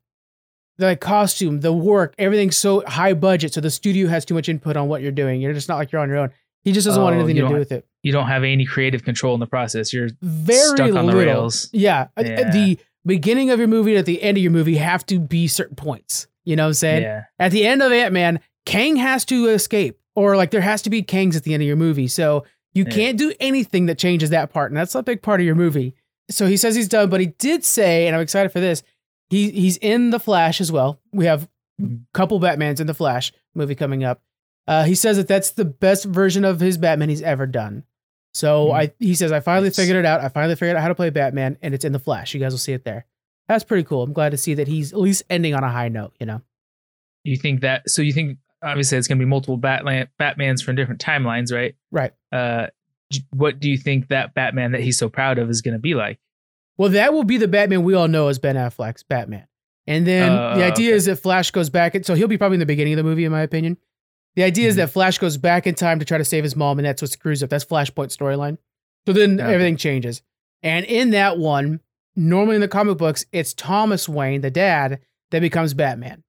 [0.79, 4.77] the costume, the work, everything's so high budget, so the studio has too much input
[4.79, 5.41] on what you're doing.
[5.41, 6.31] You're just not like you're on your own.
[6.65, 7.87] He just doesn't want Oh, anything to do with it.
[8.03, 9.93] you don't have any creative control in the process.
[9.93, 11.69] You're Very stuck on the rails.
[11.73, 12.09] Yeah.
[12.19, 12.51] Yeah.
[12.51, 15.49] The beginning of your movie and at the end of your movie have to be
[15.49, 16.27] certain points.
[16.45, 17.03] You know what I'm saying?
[17.03, 17.25] yeah.
[17.39, 20.91] At the end of Ant Man, Kang has to escape, or like there has to
[20.91, 22.09] be Kangs at the end of your movie.
[22.09, 22.45] So
[22.75, 22.95] you Yeah.
[22.95, 25.95] can't do anything that changes that part, and that's a big part of your movie.
[26.31, 28.83] So he says he's done, but he did say, and I'm excited for this.
[29.31, 31.01] He he's in the Flash as well.
[31.13, 31.49] We have
[31.83, 34.21] a couple Batmans in the Flash movie coming up.
[34.69, 37.83] Uh, he says that that's the best version of his Batman he's ever done.
[38.33, 38.75] So Mhm.
[38.75, 40.21] I he says I finally figured it out.
[40.21, 42.35] I finally figured out how to play Batman, and it's in the Flash.
[42.35, 43.07] You guys will see it there.
[43.49, 44.03] That's pretty cool.
[44.05, 46.13] I'm glad to see that he's at least ending on a high note.
[46.21, 46.43] You know.
[47.25, 47.91] You think that?
[47.91, 51.75] So you think obviously it's going to be multiple Batman Batmans from different timelines, right?
[51.91, 52.13] Right.
[52.33, 52.69] Uh,
[53.31, 55.95] what do you think that Batman that he's so proud of is going to be
[55.95, 56.19] like?
[56.79, 59.47] Well, that will be the Batman we all know as Ben Affleck's Batman.
[59.87, 60.97] And then Uh, the idea okay.
[60.97, 63.03] is that Flash goes back, and so he'll be probably in the beginning of the
[63.03, 63.77] movie, in my opinion.
[64.37, 64.79] The idea is Mhm.
[64.79, 67.11] that Flash goes back in time to try to save his mom, and that's what
[67.11, 67.51] screws up.
[67.51, 68.59] That's Flashpoint storyline.
[69.07, 69.53] So then Okay.
[69.53, 70.23] everything changes.
[70.63, 71.81] And in that one,
[72.15, 75.01] normally in the comic books, it's Thomas Wayne, the dad,
[75.33, 76.23] that becomes Batman.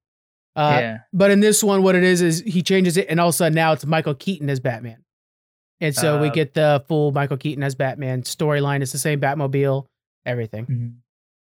[0.55, 0.97] Uh, yeah.
[1.13, 3.37] But in this one, what it is is he changes it, and all of a
[3.37, 5.03] sudden now it's Michael Keaton as Batman.
[5.79, 8.81] And so we Uh, get the full Michael Keaton as Batman storyline.
[8.81, 9.85] It's the same Batmobile,
[10.25, 10.65] everything.
[10.65, 10.93] Mhm.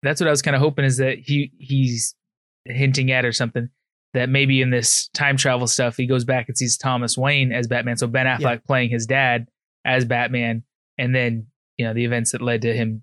[0.02, 2.14] That's what I was kind of hoping is that he he's
[2.64, 3.68] hinting at or something
[4.14, 7.66] that maybe in this time travel stuff he goes back and sees Thomas Wayne as
[7.66, 8.56] Batman, so Ben Affleck Yeah.
[8.66, 9.48] playing his dad
[9.84, 10.62] as Batman,
[10.98, 11.46] and then
[11.78, 13.02] you know the events that led to him.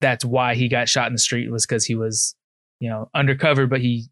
[0.00, 2.34] That's why he got shot in the street was because he was
[2.80, 4.08] you know undercover, but he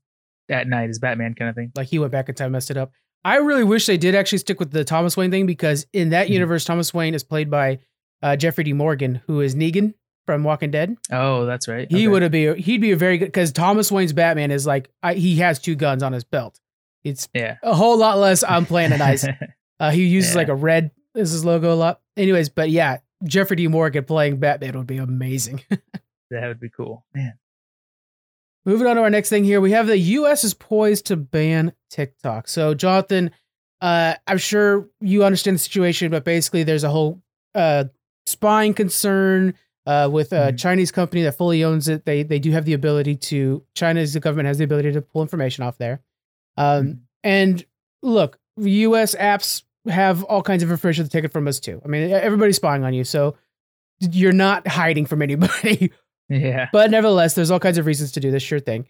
[0.53, 1.73] at night is Batman kind of thing.
[1.77, 2.93] like he went back in time, messed it up.
[3.25, 6.27] I really wish they did actually stick with the Thomas Wayne thing because in that
[6.29, 6.31] Mhm.
[6.31, 7.79] universe, Thomas Wayne is played by
[8.23, 9.95] uh, Jeffrey Dean Morgan, who is Negan
[10.27, 10.97] from Walking Dead.
[11.11, 11.91] Oh, that's right.
[11.91, 12.09] He Okay.
[12.09, 15.15] would have be he'd be a very good because Thomas Wayne's Batman is like I,
[15.15, 16.61] he has two guns on his belt.
[17.03, 17.57] It's Yeah.
[17.65, 18.45] a whole lot less.
[18.47, 19.27] I'm playing it nice.
[19.81, 20.39] Uh, he uses Yeah.
[20.39, 22.01] like a red as his logo a lot.
[22.17, 25.61] Anyways, but yeah, Jeffrey Dean Morgan playing Batman would be amazing.
[26.31, 27.33] that would be cool, man.
[28.65, 30.45] Moving on to our next thing here, we have the U.S.
[30.45, 32.47] is poised to ban TikTok.
[32.49, 33.31] So, Jonathan,
[33.81, 37.21] uh, I'm sure you understand the situation, but basically, there's a whole
[37.55, 37.85] uh,
[38.27, 40.59] spying concern uh, with a Mhm.
[40.59, 42.05] Chinese company that fully owns it.
[42.05, 45.23] They they do have the ability to China's the government has the ability to pull
[45.23, 46.01] information off there.
[46.57, 46.99] Um, Mhm.
[47.25, 47.65] And
[48.03, 49.17] look, U.S.
[49.17, 51.83] apps have all kinds of information to take it from us too.
[51.85, 53.35] I mean, everybody's spying on you, so
[53.99, 55.91] you're not hiding from anybody.
[56.29, 56.69] Yeah.
[56.73, 58.43] But nevertheless, there's all kinds of reasons to do this.
[58.43, 58.87] Sure thing.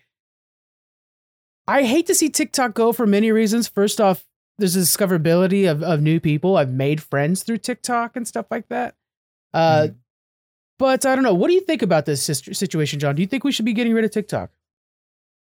[1.67, 3.69] I hate to see TikTok go for many reasons.
[3.69, 4.25] First off,
[4.59, 6.57] there's a discoverability of, of new people.
[6.57, 8.95] I've made friends through TikTok and stuff like that.
[9.55, 9.97] Uh, Mhm.
[10.79, 11.35] But I don't know.
[11.35, 13.15] What do you think about this situation, John?
[13.15, 14.51] Do you think we should be getting rid of TikTok?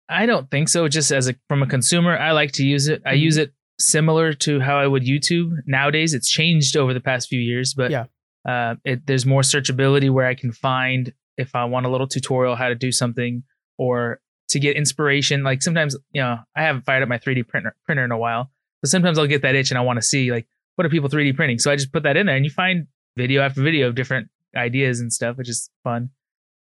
[0.07, 0.87] I don't think so.
[0.87, 3.01] Just as a from a consumer, I like to use it.
[3.07, 3.21] I Mhm.
[3.21, 6.13] use it similar to how I would YouTube nowadays.
[6.13, 8.07] It's changed over the past few years, but Yeah.
[8.47, 12.57] uh, it, there's more searchability where I can find if I want a little tutorial
[12.57, 13.43] how to do something
[13.79, 15.43] or to get inspiration.
[15.43, 18.51] Like sometimes, you know, I haven't fired up my 3D printer printer in a while,
[18.83, 21.09] but sometimes I'll get that itch and I want to see like what are people
[21.09, 21.59] 3D printing.
[21.59, 24.29] So I just put that in there, and you find video after video of different
[24.57, 26.11] ideas and stuff, which is fun.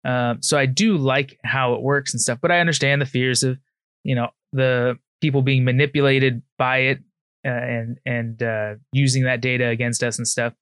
[0.04, 3.42] Um, so I do like how it works and stuff, but I understand the fears
[3.42, 3.58] of,
[4.04, 6.98] you know, the people being manipulated by it
[7.44, 10.52] uh, and and uh, using that data against us and stuff.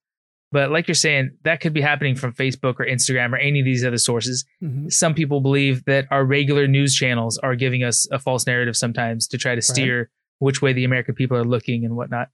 [0.51, 3.65] But like you're saying, that could be happening from Facebook or Instagram or any of
[3.65, 4.45] these other sources.
[4.89, 9.27] Some people believe that our regular news channels are giving us a false narrative sometimes
[9.29, 12.29] to try to steer which way the American people are looking and whatnot.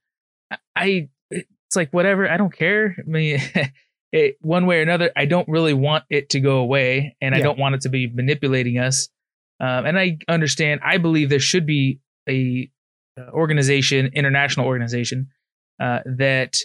[0.76, 2.30] I- it's like whatever.
[2.30, 2.96] I don't care.
[3.00, 3.40] I mean,
[4.12, 7.38] it, one way or another, I don't really want it to go away, and I
[7.44, 9.08] don't want it to be manipulating us.
[9.62, 10.82] Um, and I understand.
[10.84, 12.70] I believe there should be a
[13.18, 15.30] uh, organization, international organization,
[15.80, 16.58] uh, that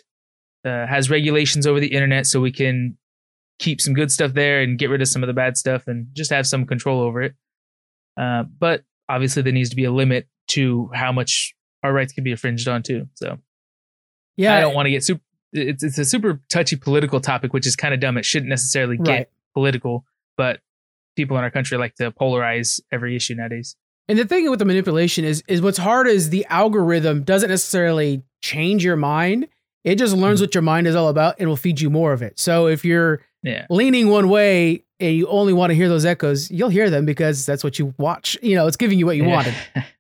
[0.67, 2.99] uh, has regulations over the internet, so we can
[3.59, 6.09] keep some good stuff there and get rid of some of the bad stuff, and
[6.13, 7.35] just have some control over it.
[8.21, 12.25] Uh, but obviously, there needs to be a limit to how much our rights can
[12.25, 13.07] be infringed on too.
[13.15, 13.39] So
[14.37, 15.21] Yeah, I don't want to get super.
[15.53, 18.19] It's it's a super touchy political topic, which is kind of dumb.
[18.19, 19.27] It shouldn't necessarily get Right.
[19.55, 20.05] political,
[20.37, 20.61] but
[21.17, 23.77] people in our country like to polarize every issue nowadays.
[24.09, 28.23] And the thing with the manipulation is is what's hard is the algorithm doesn't necessarily
[28.43, 29.49] change your mind.
[29.87, 30.43] It just learns Mhm.
[30.45, 32.39] what your mind is all about and will feed you more of it.
[32.39, 36.51] So if you're Yeah, leaning one way and you only want to hear those echoes,
[36.51, 38.37] you'll hear them because that's what you watch.
[38.43, 39.33] You know, it's giving you what you Yeah.
[39.35, 39.55] wanted.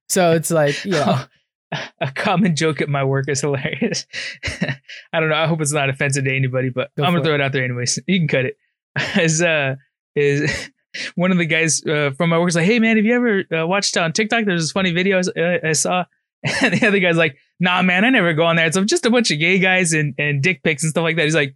[0.08, 1.20] So it's like, you know,
[2.00, 4.06] a common joke at my work is hilarious.
[5.12, 5.36] I don't know.
[5.36, 7.64] I hope it's not offensive to anybody, but Go I'm gonna throw it out there
[7.64, 7.98] anyways.
[8.08, 8.56] You can cut it.
[9.20, 9.76] Is uh
[10.16, 10.70] is
[11.14, 13.44] one of the guys uh, from my work is like, hey man, have you ever
[13.62, 14.46] uh, watched on TikTok?
[14.46, 16.04] There's this funny video I, uh, I saw,
[16.44, 18.66] and the other guy's like, nah man, I never go on there.
[18.66, 21.24] It's just a bunch of gay guys and and dick pics and stuff like that.
[21.24, 21.54] He's like.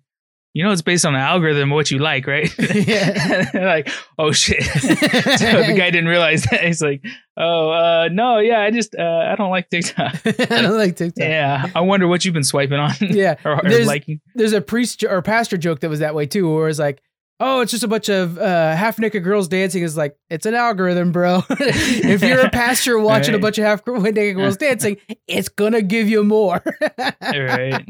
[0.53, 2.53] You know, it's based on an algorithm of what you like, right?
[2.75, 3.51] Yeah.
[3.55, 3.89] Like,
[4.19, 4.65] oh shit.
[4.65, 6.65] so the guy didn't realize that.
[6.65, 7.05] He's like,
[7.37, 10.17] oh, uh, no, yeah, I just, uh, I don't like TikTok.
[10.27, 11.23] I don't like TikTok.
[11.25, 13.37] Yeah, I wonder what you've been swiping on Yeah.
[13.45, 14.21] or, or There's- liking.
[14.35, 17.01] There's a priest or pastor joke that was that way too, where it's like,
[17.41, 19.83] oh, it's just a bunch of uh, half naked girls dancing.
[19.83, 21.43] Is like it's an algorithm, bro.
[21.51, 26.09] if you're a pastor watching a bunch of half naked girls dancing, it's gonna give
[26.09, 26.63] you more.
[27.23, 27.85] right.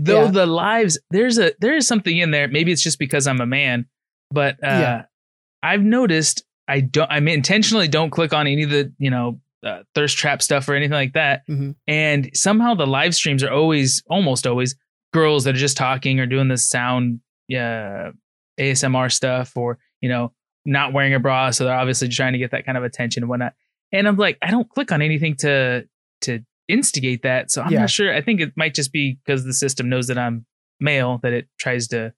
[0.00, 0.30] Though Yeah.
[0.30, 2.48] the lives, there's a there is something in there.
[2.48, 3.86] Maybe it's just because I'm a man,
[4.30, 5.02] but uh, Yeah.
[5.62, 7.10] I've noticed I don't.
[7.10, 10.74] I intentionally don't click on any of the you know uh, thirst trap stuff or
[10.74, 11.42] anything like that.
[11.48, 11.76] Mhm.
[11.86, 14.74] And somehow the live streams are always, almost always,
[15.12, 18.10] girls that are just talking or doing this sound, yeah,
[18.62, 20.32] ASMR stuff, or you know,
[20.64, 23.28] not wearing a bra, so they're obviously trying to get that kind of attention and
[23.30, 23.54] whatnot.
[23.92, 25.84] And I'm like, I don't click on anything to
[26.22, 27.80] to instigate that, so I'm Yeah.
[27.80, 28.14] not sure.
[28.14, 30.46] I think it might just be because the system knows that I'm
[30.80, 32.12] male that it tries to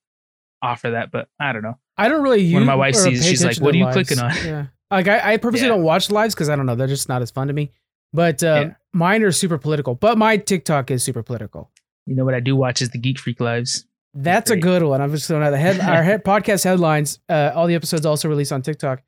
[0.61, 1.77] offer that, but I don't know.
[1.97, 2.53] I don't really use.
[2.55, 3.95] When my wife sees, she's like, "What are you lives.
[3.95, 5.73] clicking on?" Yeah, like I, I purposely Yeah.
[5.73, 7.71] don't watch lives because I don't know they're just not as fun to me.
[8.13, 8.73] But um, Yeah.
[8.93, 9.95] mine are super political.
[9.95, 11.71] But my TikTok is super political.
[12.05, 13.85] You know what I do watch is the Geek Freak lives.
[14.15, 15.01] That's a good one.
[15.01, 15.79] I'm just throwing out the head.
[15.79, 17.19] Our head, podcast headlines.
[17.27, 19.03] Uh, all the episodes also released on TikTok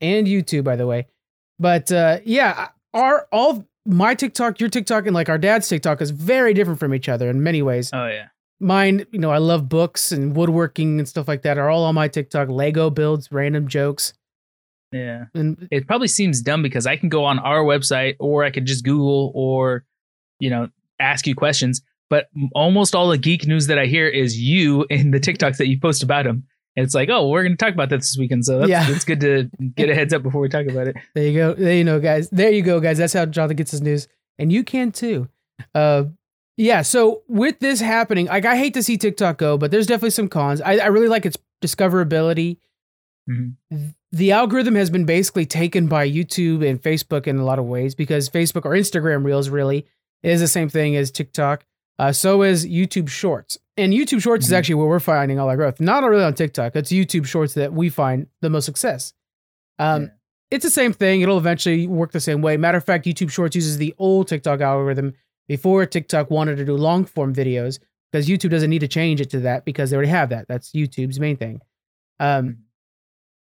[0.00, 1.06] and YouTube, by the way.
[1.58, 6.10] But uh, yeah, our all my TikTok, your TikTok, and like our dad's TikTok is
[6.10, 7.90] very different from each other in many ways.
[7.92, 11.58] Oh yeah, Mine, you know, I love books and woodworking and stuff like that.
[11.58, 12.48] Are all on my TikTok.
[12.48, 14.14] Lego builds, random jokes,
[14.92, 15.24] yeah.
[15.34, 18.64] and it probably seems dumb because I can go on our website or I could
[18.64, 19.84] just Google or,
[20.40, 21.82] you know, ask you questions.
[22.08, 25.66] But almost all the geek news that I hear is you in the TikToks that
[25.68, 26.44] you post about him.
[26.76, 28.44] And it's like, oh, we're going to talk about that this weekend.
[28.44, 28.88] So that's, Yeah.
[28.90, 30.96] it's good to get a heads up before we talk about it.
[31.14, 31.54] There you go.
[31.54, 32.28] There you know, guys.
[32.30, 32.98] There you go, guys.
[32.98, 35.28] That's how Jonathan gets his news, and you can too.
[35.74, 36.04] Uh,
[36.58, 36.82] yeah.
[36.82, 40.28] So with this happening, like I hate to see TikTok go, but there's definitely some
[40.28, 40.60] cons.
[40.60, 42.58] I, I really like its discoverability.
[43.28, 43.54] Mhm.
[44.12, 47.94] The algorithm has been basically taken by YouTube and Facebook in a lot of ways
[47.94, 49.86] because Facebook or Instagram Reels really
[50.22, 51.64] is the same thing as TikTok.
[51.98, 54.56] Uh, so is YouTube Shorts, and YouTube Shorts is Mhm.
[54.56, 55.80] actually where we're finding all our growth.
[55.80, 56.76] Not really on TikTok.
[56.76, 59.14] It's YouTube Shorts that we find the most success.
[59.78, 60.08] Um, Yeah.
[60.50, 61.22] it's the same thing.
[61.22, 62.56] It'll eventually work the same way.
[62.56, 65.14] Matter of fact, YouTube Shorts uses the old TikTok algorithm
[65.48, 67.78] before TikTok wanted to do long form videos
[68.12, 70.46] because YouTube doesn't need to change it to that because they already have that.
[70.48, 71.60] That's YouTube's main thing.
[72.20, 72.58] Um,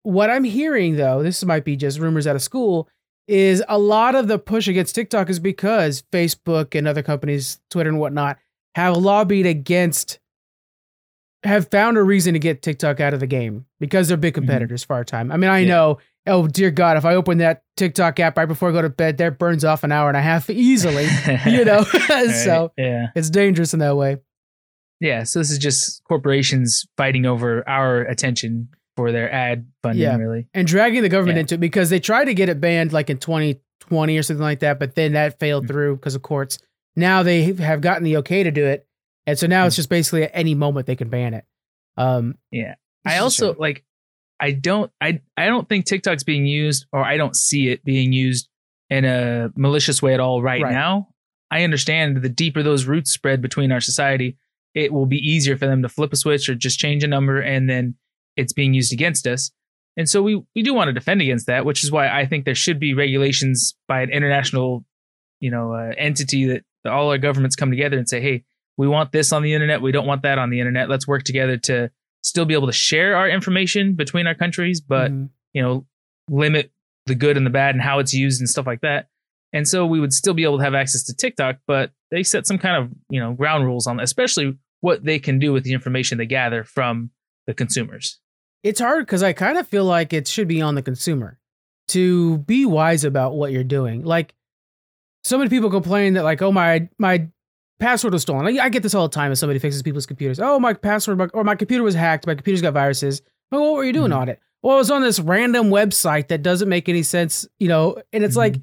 [0.04, 2.88] what I'm hearing though, this might be just rumors out of school,
[3.28, 7.90] is a lot of the push against TikTok is because Facebook and other companies, Twitter
[7.90, 8.38] and whatnot,
[8.74, 10.18] have lobbied against,
[11.44, 14.46] have found a reason to get TikTok out of the game because they're big mm-hmm.
[14.46, 15.30] competitors for our time.
[15.30, 15.68] I mean, I Yeah.
[15.68, 18.88] know, oh dear God, if I open that TikTok app right before I go to
[18.88, 21.06] bed, that burns off an hour and a half easily,
[21.46, 21.84] you know?
[22.08, 22.30] Right?
[22.44, 23.08] so yeah.
[23.14, 24.16] it's dangerous in that way.
[25.00, 25.24] Yeah.
[25.24, 30.16] So this is just corporations fighting over our attention for their ad funding, Yeah.
[30.16, 30.48] really.
[30.54, 31.42] and dragging the government Yeah.
[31.42, 34.58] into it because they tried to get it banned like in 2020 or something like
[34.58, 35.68] that, but then that failed Mhm.
[35.68, 36.58] through because of courts.
[36.96, 38.88] Now they have gotten the okay to do it,
[39.24, 39.76] and so now it's Mhm.
[39.76, 41.44] just basically at any moment they can ban it.
[41.96, 42.74] Um, Yeah.
[43.04, 43.60] I also shame.
[43.60, 43.84] like
[44.40, 48.12] I don't I I don't think TikTok's being used or I don't see it being
[48.12, 48.48] used
[48.90, 50.72] in a malicious way at all right, Right.
[50.72, 51.08] now.
[51.52, 54.36] I understand the deeper those roots spread between our society,
[54.74, 57.40] it will be easier for them to flip a switch or just change a number
[57.40, 57.94] and then
[58.38, 59.50] it's being used against us.
[59.96, 62.44] And so we we do want to defend against that, which is why I think
[62.44, 64.84] there should be regulations by an international,
[65.40, 68.44] you know, uh, entity that, that all our governments come together and say, "Hey,
[68.76, 69.82] we want this on the internet.
[69.82, 70.88] We don't want that on the internet.
[70.88, 71.90] Let's work together to
[72.22, 75.30] still be able to share our information between our countries, but mhm.
[75.52, 75.84] you know,
[76.30, 76.70] limit
[77.06, 79.08] the good and the bad and how it's used and stuff like that.
[79.52, 82.46] And so we would still be able to have access to TikTok, but they set
[82.46, 85.72] some kind of you know ground rules on, especially what they can do with the
[85.72, 87.10] information they gather from
[87.48, 88.20] the consumers.
[88.62, 91.38] It's hard because I kind of feel like it should be on the consumer
[91.88, 94.04] to be wise about what you're doing.
[94.04, 94.34] Like,
[95.24, 97.28] so many people complain that like, oh my my
[97.80, 98.44] password was stolen.
[98.44, 100.40] Like, I get this all the time as somebody fixes people's computers.
[100.40, 102.26] Oh my password or my computer was hacked.
[102.26, 103.22] My computer's got viruses.
[103.52, 104.16] Oh, what were you doing Mhm.
[104.16, 104.40] on it?
[104.62, 108.02] Well, I was on this random website that doesn't make any sense, you know.
[108.12, 108.56] And it's like,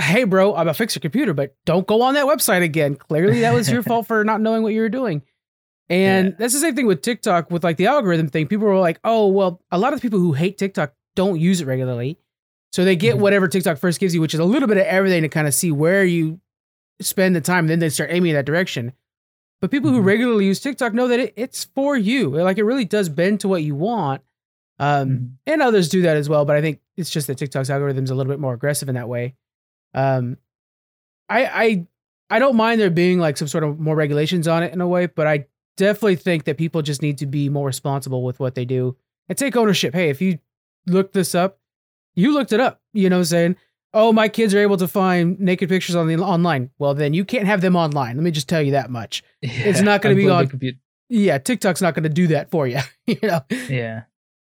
[0.00, 2.94] hey, bro, I'm gonna fix your computer, but don't go on that website again.
[2.94, 5.22] Clearly, that was your fault for not knowing what you were doing.
[5.90, 6.34] And Yeah.
[6.38, 8.46] that's the same thing with TikTok with like the algorithm thing.
[8.46, 11.66] People were like, oh, well, a lot of people who hate TikTok don't use it
[11.66, 12.16] regularly.
[12.72, 13.20] So they get Mhm.
[13.20, 15.52] whatever TikTok first gives you, which is a little bit of everything to kind of
[15.54, 16.40] see where you
[17.00, 17.66] spend the time.
[17.66, 18.92] Then they start aiming in that direction.
[19.60, 20.04] But people who Mhm.
[20.06, 22.30] regularly use TikTok know that it, it's for you.
[22.30, 24.22] Like it really does bend to what you want.
[24.78, 25.30] Um, Mhm.
[25.46, 26.44] and others do that as well.
[26.44, 28.94] But I think it's just that TikTok's algorithm is a little bit more aggressive in
[28.94, 29.34] that way.
[29.92, 30.36] Um,
[31.28, 31.86] I I
[32.30, 34.86] I don't mind there being like some sort of more regulations on it in a
[34.86, 35.46] way, but I
[35.80, 38.96] definitely think that people just need to be more responsible with what they do
[39.28, 39.94] and take ownership.
[39.94, 40.38] Hey, if you
[40.86, 41.58] look this up,
[42.14, 42.80] you looked it up.
[42.92, 43.56] You know, what I'm saying,
[43.94, 46.70] oh, my kids are able to find naked pictures on the online.
[46.78, 48.16] Well, then you can't have them online.
[48.16, 49.22] Let me just tell you that much.
[49.42, 50.78] It's not gonna be Unplug the on- computer.
[51.08, 52.78] yeah, TikTok's not going to do that for you.
[53.06, 54.02] you know, Yeah.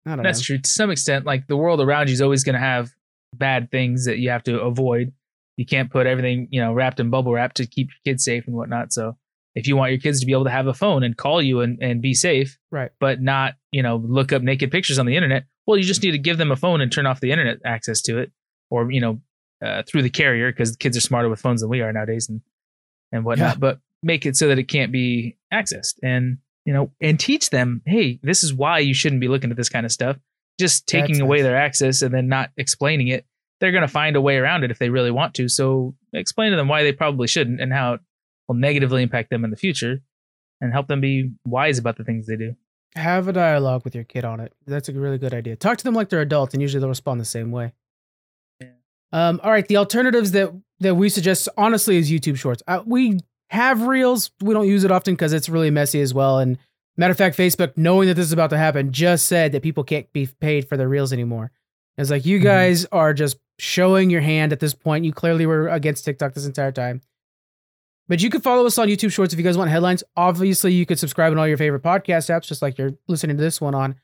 [0.06, 0.44] I don't That's know.
[0.54, 0.58] true.
[0.58, 2.90] To some extent, like the world around you is always going to have
[3.36, 5.12] bad things that you have to avoid.
[5.58, 8.46] You can't put everything, you know, wrapped in bubble wrap to keep your kids safe
[8.46, 8.92] and whatnot.
[8.92, 9.16] So
[9.54, 11.60] if you want your kids to be able to have a phone and call you
[11.60, 12.90] and, and be safe, Right.
[13.00, 16.12] but not, you know, look up naked pictures on the internet, well, you just need
[16.12, 18.32] to give them a phone and turn off the internet access to it
[18.70, 19.20] or, you know,
[19.64, 22.40] uh, through the carrier because kids are smarter with phones than we are nowadays and,
[23.10, 23.56] and whatnot.
[23.56, 23.58] Yeah.
[23.58, 27.82] But make it so that it can't be accessed and, you know, and teach them,
[27.86, 30.16] hey, this is why you shouldn't be looking at this kind of stuff
[30.58, 33.24] just taking That's away their access and then not explaining it,
[33.60, 35.48] they're going to find a way around it if they really want to.
[35.48, 38.00] So explain to them why they probably shouldn't and how it
[38.48, 40.00] will negatively impact them in the future
[40.60, 42.56] and help them be wise about the things they do.
[42.96, 44.52] Have a dialogue with your kid on it.
[44.66, 45.54] That's a really good idea.
[45.56, 47.72] Talk to them like they're adults, and usually they'll respond the same way.
[48.60, 48.68] Yeah.
[49.12, 49.40] Um.
[49.44, 49.66] All right.
[49.68, 52.62] The alternatives that that we suggest, honestly, is YouTube Shorts.
[52.66, 54.30] Uh, we have Reels.
[54.40, 56.38] We don't use it often because it's really messy as well.
[56.38, 56.58] And
[56.96, 59.84] matter of fact, Facebook, knowing that this is about to happen, just said that people
[59.84, 61.50] can't be paid for their Reels anymore.
[61.98, 62.44] It's like you Mhm.
[62.44, 65.04] guys are just showing your hand at this point.
[65.04, 67.00] You clearly were against TikTok this entire time.
[68.08, 70.02] But you can follow us on YouTube Shorts if you guys want headlines.
[70.16, 73.42] Obviously, you could subscribe on all your favorite podcast apps, just like you're listening to
[73.42, 73.96] this one on.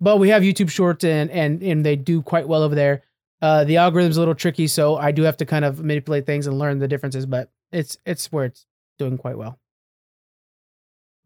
[0.00, 3.02] But we have YouTube Shorts, and and and they do quite well over there.
[3.42, 6.46] Uh, the algorithm's a little tricky, so I do have to kind of manipulate things
[6.46, 7.26] and learn the differences.
[7.26, 8.66] But it's it's where it's
[8.98, 9.58] doing quite well.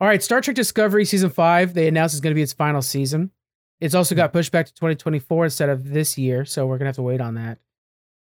[0.01, 1.75] All right, Star Trek Discovery season five.
[1.75, 3.31] They announced it's going to be its final season.
[3.81, 6.97] It's also got pushed back to 2024 instead of this year, so we're gonna have
[6.97, 7.59] to wait on that.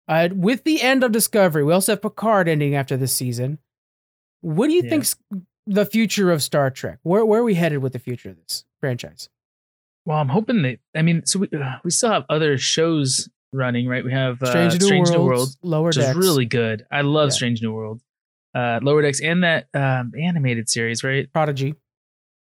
[0.07, 3.59] Uh, with the end of Discovery, we also have Picard ending after this season.
[4.43, 4.89] What do you Yeah.
[4.89, 5.15] think's
[5.65, 6.99] the future of Star Trek?
[7.03, 9.29] Where where are we headed with the future of this franchise?
[10.05, 13.87] Well, I'm hoping that, I mean, so we, uh, we still have other shows running,
[13.87, 14.03] right?
[14.03, 16.09] We have uh, Strange, New, Strange Worlds, New World, Lower which Decks.
[16.09, 16.85] is really good.
[16.91, 17.35] I love Yeah.
[17.35, 18.01] Strange New World.
[18.53, 21.31] Uh, Lower Decks and that um, animated series, right?
[21.31, 21.75] Prodigy.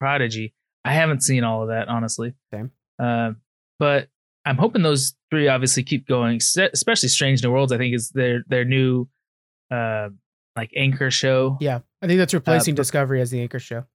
[0.01, 0.53] Prodigy.
[0.83, 2.33] I haven't seen all of that, honestly.
[2.53, 2.71] Same.
[2.99, 3.31] Uh,
[3.79, 4.09] but
[4.45, 7.71] I'm hoping those three obviously keep going, especially Strange New Worlds.
[7.71, 9.07] I think is their their new
[9.71, 10.09] uh,
[10.55, 11.57] like anchor show.
[11.59, 13.85] Yeah, I think that's replacing but- Discovery as the anchor show.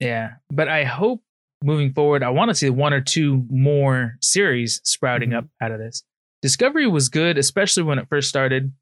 [0.00, 0.34] Yeah.
[0.50, 1.22] But I hope
[1.64, 5.38] moving forward, I want to see one or two more series sprouting Mhm.
[5.38, 6.02] up out of this.
[6.42, 8.72] Discovery was good, especially when it first started.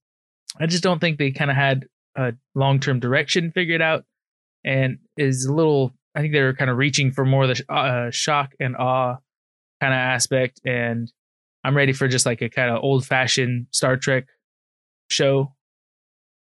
[0.58, 1.86] I just don't think they kind of had
[2.16, 4.04] a long term direction figured out,
[4.64, 5.94] and is a little.
[6.16, 8.76] I think they were kind of reaching for more of the sh- uh, shock and
[8.76, 9.16] awe
[9.80, 11.12] kind of aspect, and
[11.64, 14.26] I'm ready for just like a kind of old fashioned Star Trek
[15.10, 15.53] show.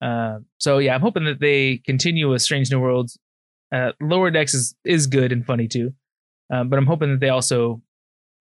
[0.02, 3.18] Uh, so yeah, I'm hoping that they continue with Strange New Worlds.
[3.72, 5.92] Uh, Lower Decks is is good and funny too,
[6.52, 7.82] um, but I'm hoping that they also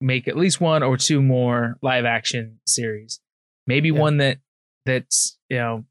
[0.00, 3.20] make at least one or two more live action series.
[3.66, 4.00] Maybe Yeah.
[4.00, 4.38] one that
[4.84, 5.84] that's you know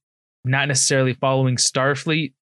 [0.45, 2.33] not necessarily following Starfleet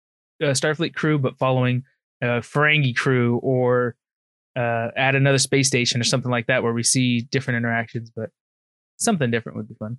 [0.41, 1.83] uh, Starfleet crew, but following
[2.21, 3.95] uh, Ferengi crew or
[4.55, 8.11] uh, at another space station or something like that, where we see different interactions.
[8.15, 8.29] But
[8.97, 9.97] something different would be fun.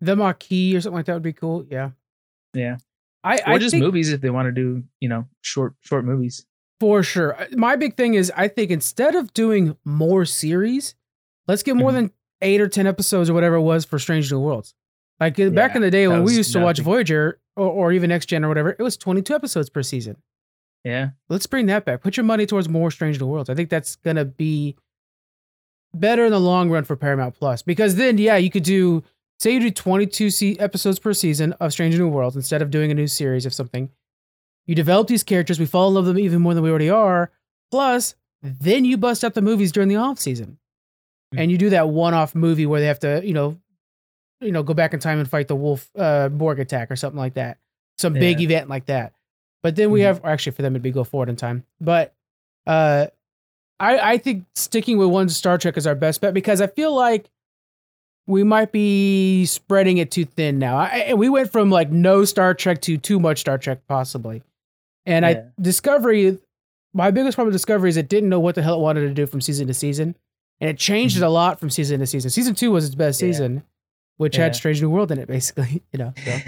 [0.00, 1.66] The Maquis or something like that would be cool.
[1.68, 1.90] Yeah.
[2.54, 2.76] Yeah,
[3.24, 6.04] I, or I just think movies if they want to do you know short short
[6.04, 6.44] movies.
[6.80, 7.40] for sure.
[7.40, 10.94] Uh, My big thing is I think instead of doing more series,
[11.48, 11.94] let's get more Mhm.
[11.94, 12.10] than
[12.42, 14.74] eight or ten episodes or whatever it was for Strange New Worlds.
[15.20, 16.80] Like uh, back in the day when we used to watch.
[16.80, 20.16] Voyager or, or even Next Gen or whatever, it was 22 episodes per season.
[20.84, 22.00] Yeah, Let's bring that back.
[22.02, 23.48] Put your money towards more Strange New Worlds.
[23.48, 24.74] I think that's gonna be
[25.94, 29.04] better in the long run for Paramount Plus because then yeah, you could do
[29.42, 32.90] say you do 22 se- episodes per season of Strange New Worlds instead of doing
[32.90, 33.90] a new series of something.
[34.66, 36.90] You develop these characters, we fall in love with them even more than we already
[36.90, 37.30] are.
[37.70, 40.58] Plus, then you bust out the movies during the off season,
[41.36, 43.58] and you do that one-off movie where they have to, you know,
[44.40, 47.18] you know, go back in time and fight the Wolf uh, Borg attack or something
[47.18, 47.58] like that.
[47.98, 49.12] Some big event like that.
[49.62, 50.04] But then we Mhm.
[50.04, 51.64] have, or actually, for them it'd be go forward in time.
[51.80, 52.14] But
[52.66, 53.06] uh,
[53.80, 56.92] I I think sticking with one Star Trek is our best bet because I feel
[56.94, 57.30] like
[58.26, 60.76] we might be spreading it too thin now.
[60.76, 64.42] I, we went from like no Star Trek to too much Star Trek possibly,
[65.06, 65.30] and Yeah.
[65.30, 66.38] I Discovery.
[66.94, 69.14] My biggest problem with Discovery is it didn't know what the hell it wanted to
[69.14, 70.14] do from season to season,
[70.60, 72.30] and it changed it a lot from season to season.
[72.30, 73.26] Season two was its best Mm-hmm.
[73.26, 73.32] Yeah.
[73.32, 73.62] season,
[74.18, 74.44] which Yeah.
[74.44, 75.82] had Strange New World in it, basically.
[75.92, 76.38] You know, so.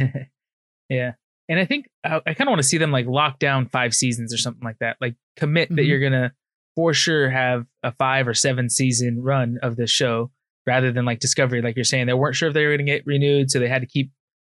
[0.88, 1.12] yeah.
[1.48, 3.94] And I think I, I kind of want to see them like lock down five
[3.94, 4.96] seasons or something like that.
[5.00, 5.88] Like commit that Mhm.
[5.88, 6.32] you're gonna
[6.76, 10.30] for sure have a five or seven season run of this show,
[10.66, 13.06] rather than like Discovery, like you're saying, they weren't sure if they were gonna get
[13.06, 14.10] renewed, so they had to keep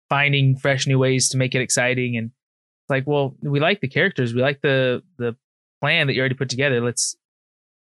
[0.09, 2.17] finding fresh new ways to make it exciting.
[2.17, 5.37] And it's like, well, we like the characters, we like the the
[5.81, 6.81] plan that you already put together.
[6.81, 7.17] Let's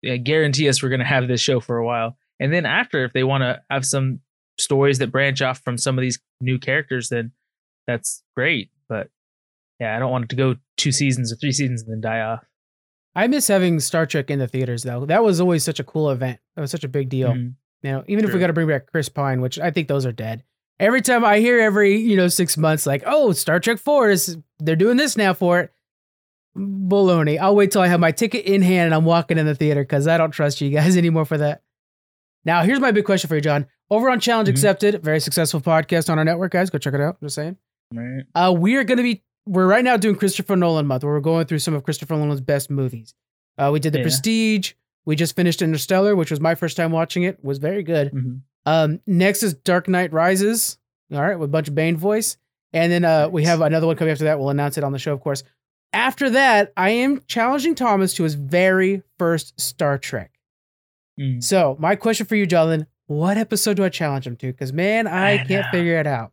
[0.03, 2.16] yeah, guarantee us we're gonna have this show for a while.
[2.39, 4.20] And then after, if they want to have some
[4.59, 7.33] stories that branch off from some of these new characters, then
[7.87, 8.70] that's great.
[8.89, 9.09] But
[9.81, 12.20] yeah, I don't want it to go two seasons or three seasons and then die
[12.20, 12.45] off.
[13.14, 15.07] I miss having Star Trek in the theaters though.
[15.07, 16.39] That was always such a cool event.
[16.55, 17.31] That was such a big deal.
[17.33, 17.55] Mhm.
[17.83, 18.41] You know, even if we True.
[18.41, 20.43] got to bring back Chris Pine, which I think those are dead.
[20.81, 24.37] Every time I hear every you know six months, like, oh, Star Trek Four is
[24.59, 25.72] they're doing this now for it.
[26.57, 27.39] Baloney.
[27.39, 29.83] I'll wait till I have my ticket in hand and I'm walking in the theater
[29.83, 31.62] because I don't trust you guys anymore for that.
[32.45, 33.66] Now, here's my big question for you, John.
[33.91, 34.53] Over on Challenge Mhm.
[34.53, 36.70] Accepted, very successful podcast on our network, guys.
[36.70, 37.20] Go check it out.
[37.20, 37.57] Just saying.
[37.93, 38.24] Right.
[38.35, 41.20] Uh, we are going to be, we're right now doing Christopher Nolan month where we're
[41.20, 43.14] going through some of Christopher Nolan's best movies.
[43.59, 44.05] Uh, we did The Yeah.
[44.05, 44.72] Prestige.
[45.07, 47.42] We just finished Interstellar, which was my first time watching it.
[47.42, 48.12] was very good.
[48.12, 48.40] Mhm.
[48.66, 50.78] Um, next is Dark Knight Rises.
[51.12, 52.36] All right, with a bunch of Bane voice.
[52.72, 54.38] And then uh, we have another one coming after that.
[54.38, 55.44] We'll announce it on the show, of course.
[55.92, 60.32] After that, I am challenging Thomas to his very first Star Trek.
[61.18, 61.42] Mm.
[61.42, 64.48] So, my question for you, Jalen, what episode do I challenge him to?
[64.48, 65.70] Because, man, I, I can't know.
[65.70, 66.32] figure it out.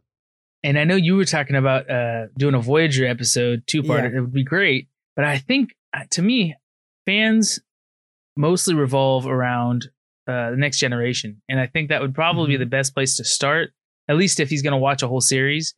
[0.64, 4.04] And I know you were talking about uh, doing a Voyager episode, two part.
[4.04, 4.18] Yeah.
[4.18, 4.88] It would be great.
[5.16, 6.56] But I think, uh, to me,
[7.06, 7.60] fans
[8.36, 9.90] mostly revolve around
[10.26, 11.42] uh, the next generation.
[11.50, 12.60] And I think that would probably be Mhm.
[12.60, 13.72] the best place to start,
[14.08, 15.76] at least if he's going to watch a whole series.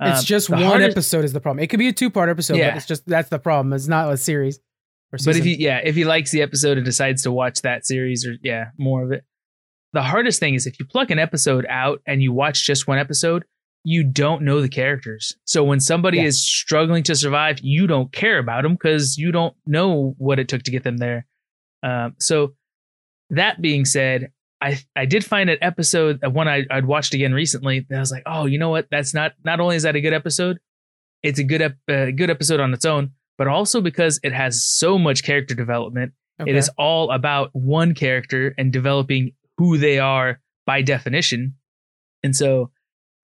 [0.00, 1.62] It's Um, just one hardest- episode is the problem.
[1.64, 2.68] It could be a two part episode, Yeah.
[2.70, 3.72] but it's just that's the problem.
[3.72, 4.58] It's not a series.
[5.10, 7.86] Or But if he, yeah, if he likes the episode and decides to watch that
[7.86, 9.24] series or yeah, more of it.
[9.94, 12.98] The hardest thing is if you pluck an episode out and you watch just one
[12.98, 13.44] episode,
[13.84, 15.34] you don't know the characters.
[15.46, 16.24] So when somebody Yeah.
[16.24, 20.46] is struggling to survive, you don't care about them because you don't know what it
[20.46, 21.24] took to get them there.
[21.82, 22.54] Um, so
[23.30, 27.32] that being said, I I did find an episode, uh, one I, I'd watched again
[27.32, 27.86] recently.
[27.88, 28.88] That I was like, oh, you know what?
[28.90, 29.32] That's not.
[29.44, 30.58] Not only is that a good episode,
[31.22, 34.64] it's a good ep- uh, good episode on its own, but also because it has
[34.64, 36.12] so much character development.
[36.40, 36.50] Okay.
[36.50, 41.54] It is all about one character and developing who they are by definition.
[42.22, 42.70] And so,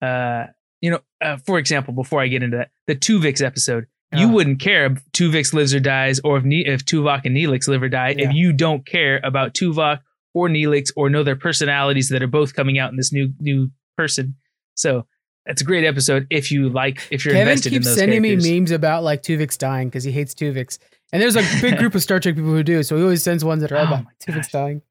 [0.01, 0.45] uh,
[0.81, 4.31] you know, uh, for example, before I get into that, the Tuvix episode, you Uh,
[4.31, 7.81] wouldn't care if Tuvix lives or dies, or if ne- if Tuvok and Neelix live
[7.83, 8.29] or die, Yeah.
[8.29, 9.99] if you don't care about Tuvok
[10.33, 13.71] or Neelix or know their personalities that are both coming out in this new new
[13.97, 14.35] person.
[14.75, 15.05] So
[15.45, 18.21] that's a great episode if you like if you're Kevin invested in keeps those sending
[18.23, 18.43] characters.
[18.45, 20.77] me memes about like Tuvix dying because he hates Tuvix.
[21.13, 23.45] And there's a big group of Star Trek people who do, so he always sends
[23.45, 24.81] ones that are Oh about my Tuvix dying.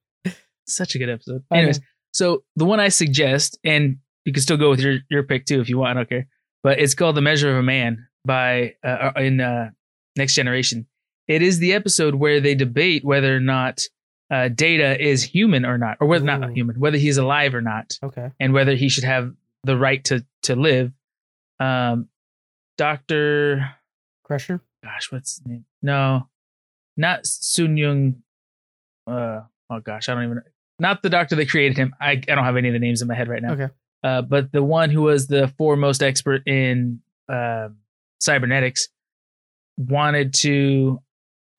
[0.66, 1.42] Such a good episode.
[1.50, 1.58] I know.
[1.60, 1.80] Anyways,
[2.12, 5.60] so the one I suggest, and you can still go with your your pick too
[5.60, 5.90] if you want.
[5.90, 6.26] I don't care.
[6.62, 9.70] But it's called "The Measure of a Man" by uh, uh, in uh,
[10.16, 10.86] Next Generation.
[11.28, 13.82] It is the episode where they debate whether or not
[14.30, 16.40] uh, Data is human or not, or whether not, Ooh.
[16.42, 18.30] not human, whether he's alive or not, Okay.
[18.40, 19.32] and whether he should have
[19.64, 20.92] the right to to live.
[21.60, 22.08] Um,
[22.76, 23.70] Doctor,
[24.24, 24.60] Crusher.
[24.82, 25.64] gosh, what's his name?
[25.82, 26.28] No,
[26.96, 28.22] not Sun Young.
[29.06, 30.42] Uh, oh gosh, I don't even.
[30.80, 31.94] Not the doctor that created him.
[32.00, 33.52] I I don't have any of the names in my head right now.
[33.52, 33.68] Okay.
[34.02, 37.68] Uh, but the one who was the foremost expert in uh,
[38.20, 38.88] cybernetics
[39.76, 41.00] wanted to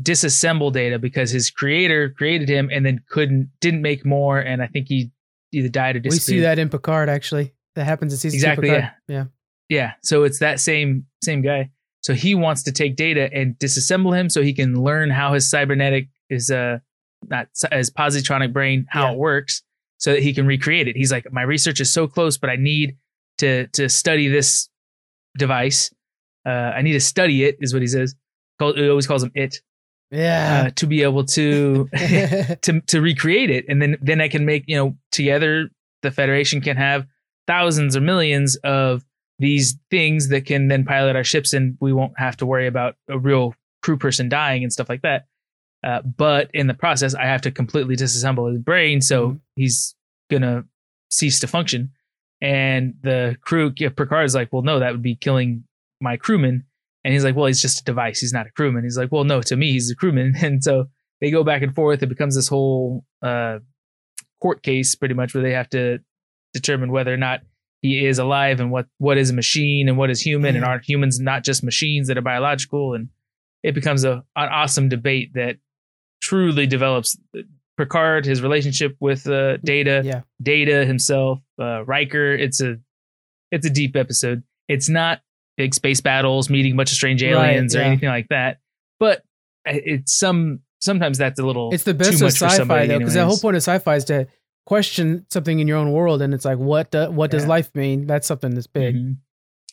[0.01, 4.67] disassemble data because his creator created him and then couldn't didn't make more and i
[4.67, 5.09] think he
[5.53, 7.53] either died or We see that in Picard actually.
[7.75, 8.69] That happens in season Exactly.
[8.69, 8.91] Picard.
[9.07, 9.25] Yeah.
[9.69, 11.69] yeah so it's that same same guy
[12.01, 15.49] so he wants to take data and disassemble him so he can learn how his
[15.49, 16.79] cybernetic is uh
[17.27, 19.11] not his positronic brain how Yeah.
[19.13, 19.63] it works
[19.97, 22.55] so that he can recreate it he's like my research is so close but i
[22.57, 22.97] need
[23.37, 24.67] to to study this
[25.37, 25.93] device
[26.45, 28.15] uh i need to study it is what he says.
[28.59, 29.55] Called, he always calls him it.
[30.13, 30.69] Uh, Yeah.
[30.75, 31.89] to be able to
[32.61, 33.65] to to recreate it.
[33.67, 35.69] And then then I can make you know together
[36.03, 37.05] the federation can have
[37.47, 39.03] thousands or millions of
[39.39, 42.95] these things that can then pilot our ships and we won't have to worry about
[43.09, 45.25] a real crew person dying and stuff like that.
[45.83, 49.39] Uh, but in the process I have to completely disassemble his brain so Mhm.
[49.55, 49.95] he's
[50.31, 50.63] gonna
[51.11, 51.91] cease to function.
[52.41, 55.65] And the crew Picard's like well no that would be killing
[56.01, 56.63] my crewman
[57.03, 59.23] and he's like well he's just a device he's not a crewman he's like well
[59.23, 60.87] no to me he's a crewman and so
[61.21, 62.03] they go back and forth.
[62.03, 63.59] It becomes this whole uh,
[64.41, 65.99] court case, pretty much, where they have to
[66.53, 67.41] determine whether or not
[67.81, 70.87] he is alive and what what is a machine and what is human, and aren't
[70.87, 72.93] humans not just machines that are biological?
[72.93, 73.09] And
[73.63, 75.57] it becomes a an awesome debate that
[76.21, 77.17] truly develops
[77.77, 80.21] Picard, his relationship with uh, Data, yeah.
[80.41, 82.33] Data himself, uh, Riker.
[82.33, 82.77] It's a
[83.51, 84.43] it's a deep episode.
[84.67, 85.21] It's not
[85.57, 88.57] big space battles, meeting a bunch of strange Right, aliens or anything like that.
[88.99, 89.23] But
[89.65, 93.25] it's some sometimes that's a little It's the too best of sci-fi though, because the
[93.25, 94.27] whole point of sci-fi is to
[94.65, 97.49] question something in your own world, and it's like, what do, what does Yeah.
[97.49, 98.07] life mean?
[98.07, 98.95] That's something that's big.
[98.95, 99.17] Mhm.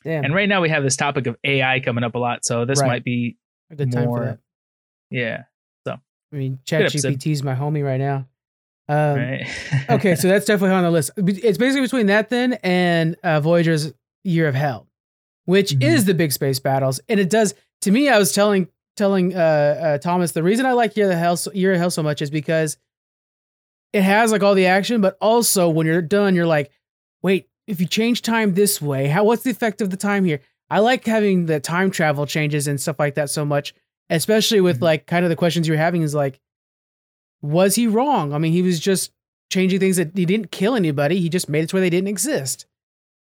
[0.05, 2.65] Damn, And right now we have this topic of AI coming up a lot, so
[2.65, 2.89] this Right.
[2.89, 3.37] might be
[3.71, 4.39] a good time more- for that.
[5.11, 5.45] yeah,
[5.87, 5.95] So
[6.33, 6.59] I mean.
[6.67, 8.27] ChatGPT is my homie right now.
[8.89, 9.87] Um, right.
[9.91, 11.13] okay, so that's definitely on the list.
[11.17, 13.93] It's basically between that then and uh, Voyager's
[14.25, 14.89] Year of Hell,
[15.45, 15.83] which Mhm.
[15.83, 17.55] is the big space battles, and it does.
[17.83, 21.11] To me, I was telling telling uh, uh Thomas the reason I like Year of
[21.13, 22.77] the Hell so, Year of Hell so much is because
[23.93, 26.71] it has like all the action, but also when you're done, you're like,
[27.23, 30.41] wait, if you change time this way, how what's the effect of the time here?
[30.71, 33.75] I like having the time travel changes and stuff like that so much,
[34.11, 34.83] especially with Mhm.
[34.83, 36.39] like kind of the questions you're having is like,
[37.43, 38.33] was he wrong?
[38.33, 39.11] I mean, he was just
[39.51, 41.19] changing things that he didn't kill anybody.
[41.21, 42.67] He just made it to where they didn't exist.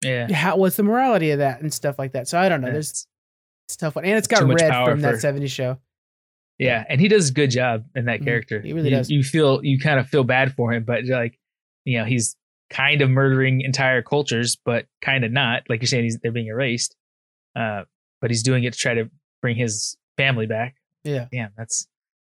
[0.03, 0.31] Yeah.
[0.33, 2.27] How what's the morality of that and stuff like that?
[2.27, 2.67] So I don't know.
[2.67, 2.73] Yeah.
[2.73, 3.07] There's
[3.69, 5.77] stuff, one and it's got Too red from that for- '70s show.
[6.57, 8.25] Yeah, and he does a good job in that Mhm.
[8.25, 8.61] character.
[8.61, 9.09] He really you, does.
[9.09, 11.37] You feel you kind of feel bad for him, but like,
[11.83, 12.37] you know, he's
[12.69, 15.63] kind of murdering entire cultures, but kind of not.
[15.69, 16.95] Like you're saying, he's, they're being erased.
[17.57, 17.83] Uh,
[18.21, 19.09] but he's doing it to try to
[19.41, 20.75] bring his family back.
[21.03, 21.27] Yeah.
[21.31, 21.87] Yeah, that's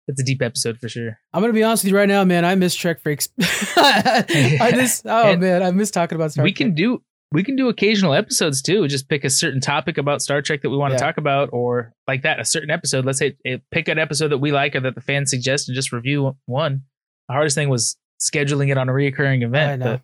[0.07, 1.19] that's a deep episode for sure.
[1.33, 2.45] I'm gonna be honest with you right now, man.
[2.45, 3.29] I miss Trek freaks.
[3.77, 6.57] I just oh And man, I miss talking about Star we Trek.
[6.59, 7.03] can do
[7.33, 8.87] we can do occasional episodes too.
[8.89, 10.99] Just pick a certain topic about Star Trek that we want Yeah.
[10.99, 13.05] to talk about, or like that, a certain episode.
[13.05, 15.75] Let's say eh, pick an episode that we like or that the fans suggest, and
[15.75, 16.83] just review one.
[17.29, 19.83] The hardest thing was scheduling it on a reoccurring event.
[19.83, 20.03] But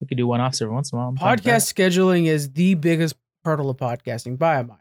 [0.00, 1.08] we could do one offs every once in a while.
[1.10, 1.60] I'm fine with that.
[1.60, 3.14] Podcast scheduling is the biggest
[3.44, 4.78] hurdle of podcasting by a mile.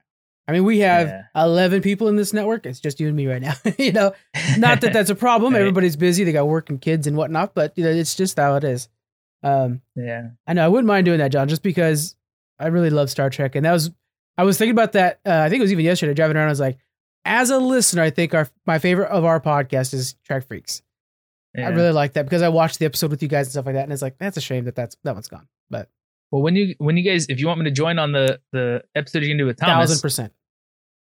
[0.48, 1.24] I mean, we have Yeah.
[1.36, 2.66] 11 people in this network.
[2.66, 3.54] It's just you and me right now.
[3.78, 4.14] you know,
[4.58, 5.54] not that that's a problem.
[5.54, 5.60] Right.
[5.60, 6.24] Everybody's busy.
[6.24, 8.90] They got work and kids and whatnot, but you know, it's just how it is.
[9.44, 10.30] Um, yeah.
[10.48, 12.16] I know I wouldn't mind doing that, John, just because
[12.60, 13.56] I really love Star Trek.
[13.56, 13.92] And that was,
[14.38, 15.20] I was thinking about that.
[15.26, 16.48] Uh, I think it was even yesterday driving around.
[16.48, 16.78] I was like,
[17.26, 20.82] as a listener, I think our my favorite of our podcast is Trek Freaks.
[21.56, 21.68] yeah.
[21.68, 23.76] I really like that because I watched the episode with you guys and stuff like
[23.76, 25.48] that, and it's like that's a shame that that's that one's gone.
[25.70, 25.90] But
[26.32, 28.84] well when you when you guys if you want me to join on the the
[28.96, 30.34] episode you can do with Thomas, thousand percent.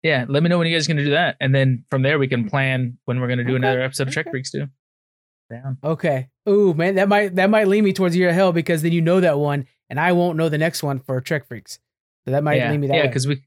[0.04, 2.20] yeah, let me know when you guys are gonna do that, and then from there
[2.20, 4.30] we can plan when we're gonna do Okay, another episode of Trek.
[4.30, 4.68] Freaks too.
[5.50, 5.78] Down.
[5.84, 6.30] Okay.
[6.48, 9.02] Ooh, man, that might that might lead me towards Year of Hell because then you
[9.02, 11.80] know that one, and I won't know the next one for Trek Freaks.
[12.26, 13.42] So that might yeah, lead me that yeah, because we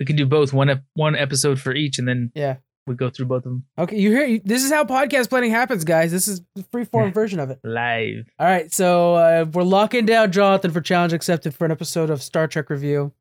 [0.00, 2.56] we can do both one ep- one episode for each, and then Yeah.
[2.86, 4.40] we go through both of them Okay, you hear?
[4.44, 6.10] This is how podcast planning happens, guys.
[6.10, 7.60] This is the free form version of it.
[7.62, 8.28] live.
[8.38, 12.20] All right, so uh, we're locking down Jonathan for challenge accepted for an episode of
[12.22, 13.12] Star Trek review.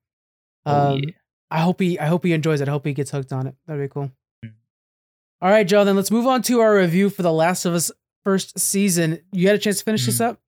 [0.66, 1.10] Oh, Um, yeah.
[1.52, 2.68] I hope he I hope he enjoys it.
[2.68, 3.54] I hope he gets hooked on it.
[3.68, 4.12] That'd be cool.
[4.44, 4.54] Mm.
[5.42, 5.86] All right, Joe.
[5.86, 7.92] Then let's move on to our review for The Last of Us
[8.24, 9.20] first season.
[9.32, 10.40] You had a chance to finish this up?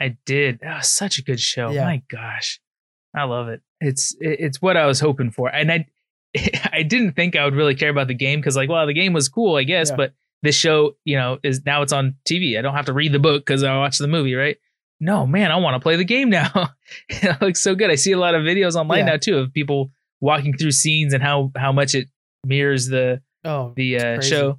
[0.00, 0.60] I did.
[0.60, 1.70] That was such a good show.
[1.70, 1.84] Yeah.
[1.84, 2.60] My gosh,
[3.14, 3.62] I love it.
[3.80, 5.86] It's it's what I was hoping for, and I
[6.72, 9.12] I didn't think I would really care about the game because like, well, the game
[9.12, 9.96] was cool, I guess, Yeah.
[9.96, 10.12] but
[10.42, 12.58] this show, you know, is now it's on TV.
[12.58, 14.56] I don't have to read the book because I watch the movie, right?
[15.00, 16.70] No, man, I want to play the game now.
[17.08, 17.90] it looks so good.
[17.90, 19.04] I see a lot of videos online Yeah.
[19.12, 22.08] now too of people walking through scenes and how how much it
[22.44, 24.58] mirrors the Oh, the uh, show.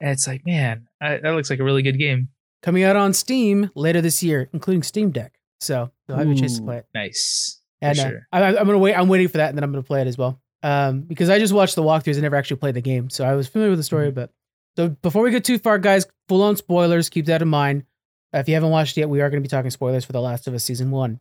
[0.00, 2.28] And it's like, man, I, that looks like a really good game.
[2.62, 5.38] coming out on Steam later this year, including Steam Deck.
[5.60, 6.86] So you'll have a chance to play it.
[6.94, 7.60] Nice.
[7.80, 8.26] And for uh, sure.
[8.32, 8.94] I, I'm gonna wait.
[8.94, 10.40] I'm waiting for that, and then I'm gonna play it as well.
[10.62, 13.34] Um, because I just watched the walkthroughs and never actually played the game, so I
[13.34, 14.08] was familiar with the story.
[14.08, 14.14] Mm-hmm.
[14.14, 14.30] But
[14.76, 17.08] so before we get too far, guys, full on spoilers.
[17.10, 17.84] Keep that in mind.
[18.34, 20.20] Uh, if you haven't watched yet, we are going to be talking spoilers for The
[20.20, 21.20] Last of Us season one.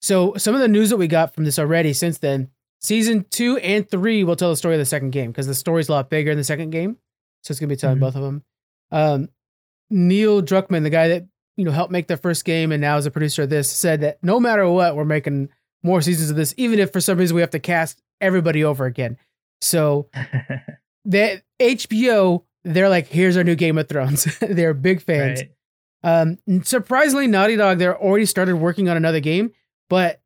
[0.00, 2.48] So some of the news that we got from this already since then,
[2.80, 5.88] season two and three will tell the story of the second game because the story's
[5.88, 6.96] a lot bigger in the second game.
[7.42, 8.00] So it's going to be telling Mhm.
[8.00, 8.44] both of them.
[8.90, 9.28] Um,
[9.90, 11.26] Neil Druckmann, the guy that
[11.56, 14.00] you know helped make the first game and now is a producer of this, said
[14.02, 15.48] that no matter what, we're making
[15.82, 18.84] more seasons of this, even if for some reason we have to cast everybody over
[18.84, 19.16] again.
[19.60, 20.08] So
[21.06, 24.24] that HBO, they're like, here's our new Game of Thrones.
[24.40, 25.42] they're big fans.
[25.42, 25.50] Right.
[26.02, 29.50] Um, surprisingly, Naughty Dog, they're already started working on another game,
[29.88, 30.20] but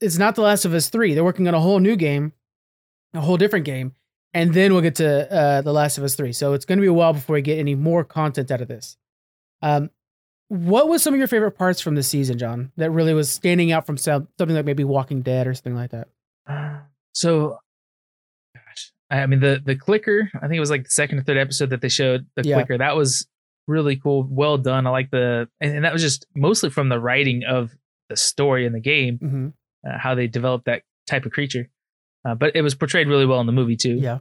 [0.00, 1.14] it's not The Last of Us 3.
[1.14, 2.32] They're working on a whole new game,
[3.14, 3.94] a whole different game,
[4.34, 6.32] and then we'll get to uh, The Last of Us 3.
[6.32, 8.68] So it's going to be a while before we get any more content out of
[8.68, 8.96] this.
[9.62, 9.90] Um,
[10.48, 13.70] what was some of your favorite parts from the season, John, that really was standing
[13.72, 16.08] out from some, something like maybe Walking Dead or something like that?
[17.12, 17.58] So,
[18.54, 20.30] gosh, I mean the the clicker.
[20.36, 22.56] I think it was like the second or third episode that they showed the Yeah.
[22.56, 22.78] clicker.
[22.78, 23.26] That was
[23.66, 24.26] really cool.
[24.30, 24.86] Well done.
[24.86, 27.72] I like the and, and that was just mostly from the writing of
[28.08, 29.48] the story in the game, Mm-hmm.
[29.86, 31.68] uh, how they developed that type of creature.
[32.28, 33.96] Uh, but it was portrayed really well in the movie too.
[33.96, 34.18] Yeah.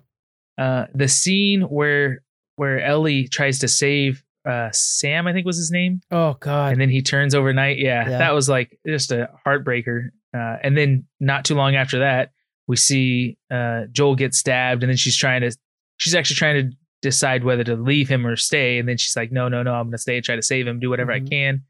[0.58, 2.24] Uh, the scene where
[2.56, 6.72] where Ellie tries to save uh, Sam, I think was his name, Oh, God.
[6.72, 7.78] and then he turns overnight.
[7.80, 8.18] Yeah, Yeah.
[8.20, 10.10] that was like just a heartbreaker.
[10.34, 12.32] Uh, and then not too long after that,
[12.68, 15.52] we see uh, Joel get stabbed, and then she's trying to,
[15.98, 18.80] she's actually trying to decide whether to leave him or stay.
[18.80, 20.66] And then she's like, no, no, no, I'm going to stay and try to save
[20.66, 21.26] him, do whatever Mhm.
[21.26, 21.62] I can.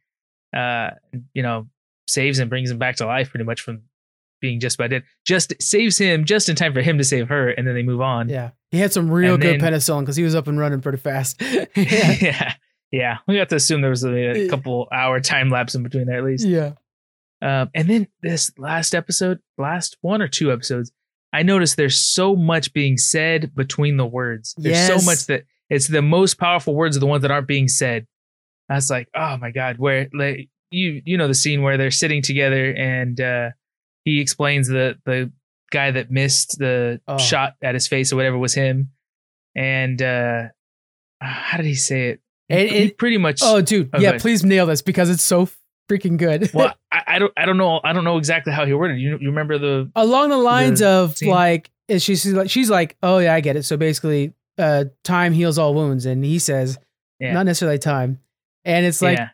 [0.55, 0.89] Uh,
[1.33, 1.67] you know,
[2.07, 3.81] saves him, brings him back to life pretty much from
[4.41, 5.03] being just about dead.
[5.25, 8.01] Just saves him just in time for him to save her, and then they move
[8.01, 8.29] on.
[8.29, 8.51] yeah.
[8.71, 10.97] He had some real And good then- penicillin because he was up and running pretty
[10.97, 11.41] fast.
[11.41, 11.65] yeah.
[11.75, 12.53] yeah.
[12.91, 13.17] Yeah.
[13.27, 16.17] We have to assume there was a, a couple hour time lapse in between there
[16.17, 16.45] at least.
[16.45, 16.73] Yeah.
[17.41, 20.91] Um, and then this last episode, last one or two episodes,
[21.33, 24.53] I noticed there's so much being said between the words.
[24.57, 24.87] There's Yes.
[25.01, 28.07] so much that it's the most powerful words are the ones that aren't being said.
[28.69, 31.91] I was like, oh my god, where like you you know the scene where they're
[31.91, 33.49] sitting together and uh
[34.07, 35.31] he explains the the
[35.71, 37.17] guy that missed the Oh.
[37.17, 38.91] shot at his face or whatever was him,
[39.55, 40.43] and uh
[41.19, 42.21] how did he say it?
[42.49, 43.39] And he it- pretty much.
[43.43, 45.49] Oh, dude, Oh, yeah, please nail this because it's so
[45.89, 46.51] freaking good.
[46.53, 48.99] well, I, I don't I don't know I don't know exactly how he worded.
[48.99, 51.29] You you remember the Along the lines the of scene.
[51.29, 53.63] like, she's like, she's like, oh yeah, I get it.
[53.63, 56.77] So basically, uh, time heals all wounds, and he says,
[57.19, 57.33] Yeah.
[57.33, 58.19] not necessarily time,
[58.63, 59.29] and it's like, yeah.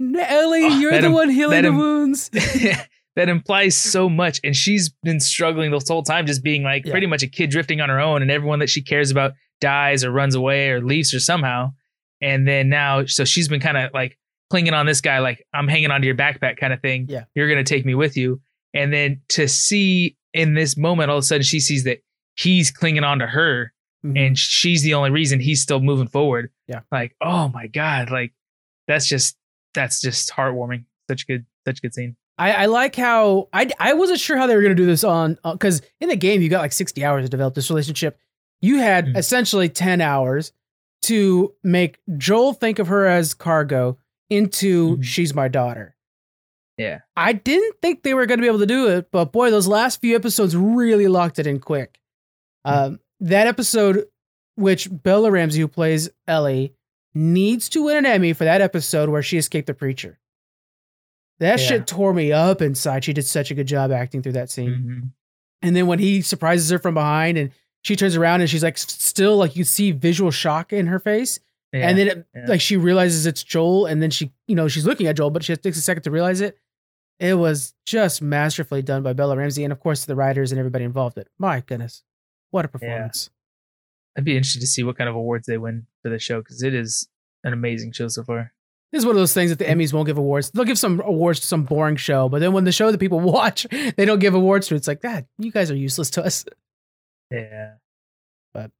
[0.00, 2.30] Ellie, Oh, you're the im- one healing the im- wounds.
[3.16, 4.40] that implies so much.
[4.44, 6.92] And she's been struggling this whole time, just being like Yeah.
[6.92, 10.04] pretty much a kid drifting on her own, and everyone that she cares about dies
[10.04, 11.72] or runs away or leaves her somehow.
[12.20, 14.16] And then now, so she's been kind of like
[14.50, 17.06] clinging on this guy, like I'm hanging onto your backpack kind of thing.
[17.08, 17.24] Yeah.
[17.34, 18.40] You're gonna take me with you.
[18.74, 21.98] And then to see in this moment, all of a sudden she sees that
[22.36, 23.72] he's clinging on to her
[24.06, 24.26] Mhm.
[24.26, 26.50] and she's the only reason he's still moving forward.
[26.68, 26.80] Yeah.
[26.92, 28.10] Like, oh my God.
[28.10, 28.32] Like
[28.86, 29.36] that's just
[29.74, 30.84] that's just heartwarming.
[31.10, 32.16] Such a good such a good scene.
[32.38, 35.38] I, I like how I I wasn't sure how they were gonna do this on
[35.44, 38.18] because in the game you got like 60 hours to develop this relationship.
[38.60, 39.16] You had Mhm.
[39.16, 40.52] essentially 10 hours
[41.02, 43.98] to make Joel think of her as cargo
[44.30, 45.04] into Mhm.
[45.04, 45.94] she's my daughter.
[46.76, 47.00] Yeah.
[47.16, 49.66] I didn't think they were going to be able to do it, but boy, those
[49.66, 51.98] last few episodes really locked it in quick.
[52.64, 54.06] Um, that episode,
[54.54, 56.74] which Bella Ramsey, who plays Ellie,
[57.14, 60.20] needs to win an Emmy for that episode where she escaped the preacher.
[61.40, 61.66] That Yeah.
[61.66, 63.04] shit tore me up inside.
[63.04, 64.70] She did such a good job acting through that scene.
[64.70, 65.10] Mhm.
[65.62, 67.50] And then when he surprises her from behind and
[67.82, 71.38] she turns around and she's like, still like you see visual shock in her face.
[71.72, 71.88] Yeah.
[71.88, 72.46] And then it, yeah.
[72.46, 75.44] like she realizes it's Joel, and then she, you know, she's looking at Joel, but
[75.44, 76.56] she takes a second to realize it.
[77.20, 80.84] It was just masterfully done by Bella Ramsey, and of course the writers and everybody
[80.84, 81.18] involved.
[81.18, 81.28] It.
[81.38, 82.04] My goodness,
[82.50, 83.28] what a performance!
[84.16, 86.62] I'd be interested to see what kind of awards they win for the show because
[86.62, 87.06] it is
[87.44, 88.52] an amazing show so far.
[88.92, 89.76] This is one of those things that the mm.
[89.76, 90.50] Emmys won't give awards.
[90.50, 93.20] They'll give some awards to some boring show, but then when the show that people
[93.34, 94.74] watch, they don't give awards to.
[94.74, 95.26] It's like that.
[95.38, 96.44] You guys are useless to us.
[97.30, 97.74] Yeah.
[98.54, 98.70] But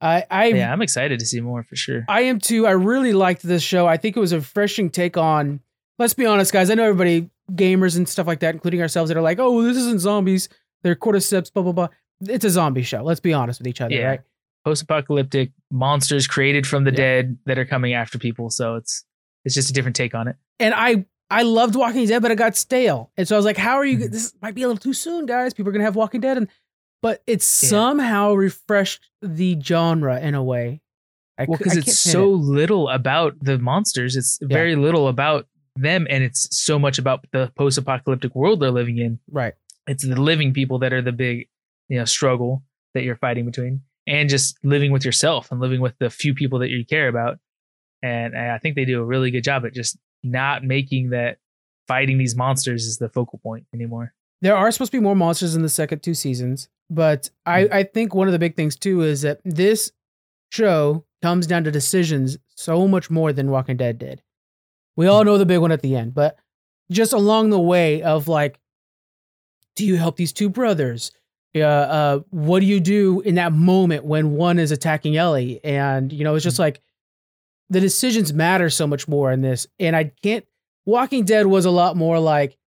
[0.00, 2.04] I, I, Yeah, I'm excited to see more for sure.
[2.08, 2.66] I am too.
[2.66, 3.86] I really liked this show.
[3.86, 5.60] I think it was a refreshing take on.
[5.98, 6.70] Let's be honest, guys.
[6.70, 9.76] I know everybody, gamers and stuff like that, including ourselves, that are like, "Oh, this
[9.76, 10.48] isn't zombies.
[10.82, 11.88] They're cordyceps." Blah blah blah.
[12.22, 13.02] It's a zombie show.
[13.04, 14.06] Let's be honest with each other, Yeah.
[14.06, 14.20] right?
[14.64, 16.96] Post-apocalyptic monsters created from the Yeah.
[16.96, 19.04] dead that are coming after people, so it's
[19.44, 20.36] it's just a different take on it.
[20.60, 23.56] And I I loved Walking Dead, but it got stale, and so I was like,
[23.56, 23.98] "How are you?
[23.98, 24.10] Mhm.
[24.12, 25.54] This might be a little too soon, guys.
[25.54, 26.48] People are gonna have Walking Dead." And
[27.02, 27.68] but it Yeah.
[27.68, 30.80] somehow refreshed the genre in a way.
[31.38, 32.36] I Well, because it's so it.
[32.38, 34.16] little about the monsters.
[34.16, 38.98] It's very little about them, and it's so much about the post-apocalyptic world they're living
[38.98, 39.18] in.
[39.30, 39.54] right.
[39.86, 41.48] It's the living people that are the big,
[41.88, 42.62] you know, struggle
[42.94, 46.58] that you're fighting between, and just living with yourself and living with the few people
[46.60, 47.38] that you care about.
[48.04, 51.38] And I think they do a really good job at just not making that
[51.88, 54.12] fighting these monsters is the focal point anymore.
[54.42, 57.82] There are supposed to be more monsters in the second two seasons, but I, I
[57.82, 59.90] think one of the big things too is that this
[60.50, 64.22] show comes down to decisions so much more than Walking Dead did.
[64.96, 66.36] We all know the big one at the end, but
[66.90, 68.60] just along the way of like,
[69.76, 71.10] do you help these two brothers?
[71.56, 75.60] Uh, uh, what do you do in that moment when one is attacking Ellie?
[75.64, 76.82] And you know, it's just like
[77.70, 79.66] the decisions matter so much more in this.
[79.78, 80.44] And I can't.
[80.86, 82.58] Walking Dead was a lot more like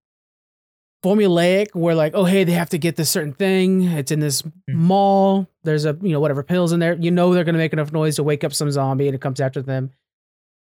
[1.03, 4.41] formulaic where like oh hey they have to get this certain thing it's in this
[4.41, 4.75] mm-hmm.
[4.75, 7.73] mall there's a you know whatever pills in there you know they're going to make
[7.73, 9.91] enough noise to wake up some zombie and it comes after them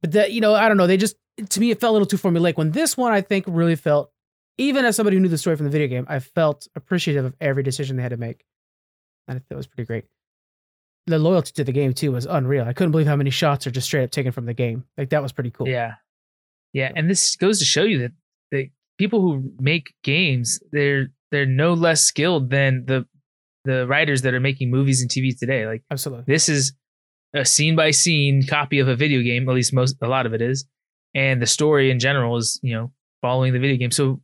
[0.01, 1.17] but that you know i don't know they just
[1.51, 4.11] to me it felt a little too formulaic when this one i think really felt
[4.57, 7.35] even as somebody who knew the story from the video game i felt appreciative of
[7.39, 8.45] every decision they had to make
[9.29, 10.05] and i thought it was pretty great
[11.07, 13.71] the loyalty to the game too was unreal i couldn't believe how many shots are
[13.71, 15.95] just straight up taken from the game like that was pretty cool Yeah.
[16.73, 16.91] Yeah.
[16.95, 18.13] And this goes to show you that
[18.51, 23.07] the people who make games, they're they're no less skilled than the
[23.65, 25.67] the writers that are making movies and TV today.
[25.67, 26.75] Like absolutely this is
[27.33, 30.35] a scene by scene copy of a video game, at least most a lot of
[30.35, 30.67] it is.
[31.15, 32.93] And the story in general is, you know,
[33.23, 33.93] following the video game.
[33.93, 34.21] So,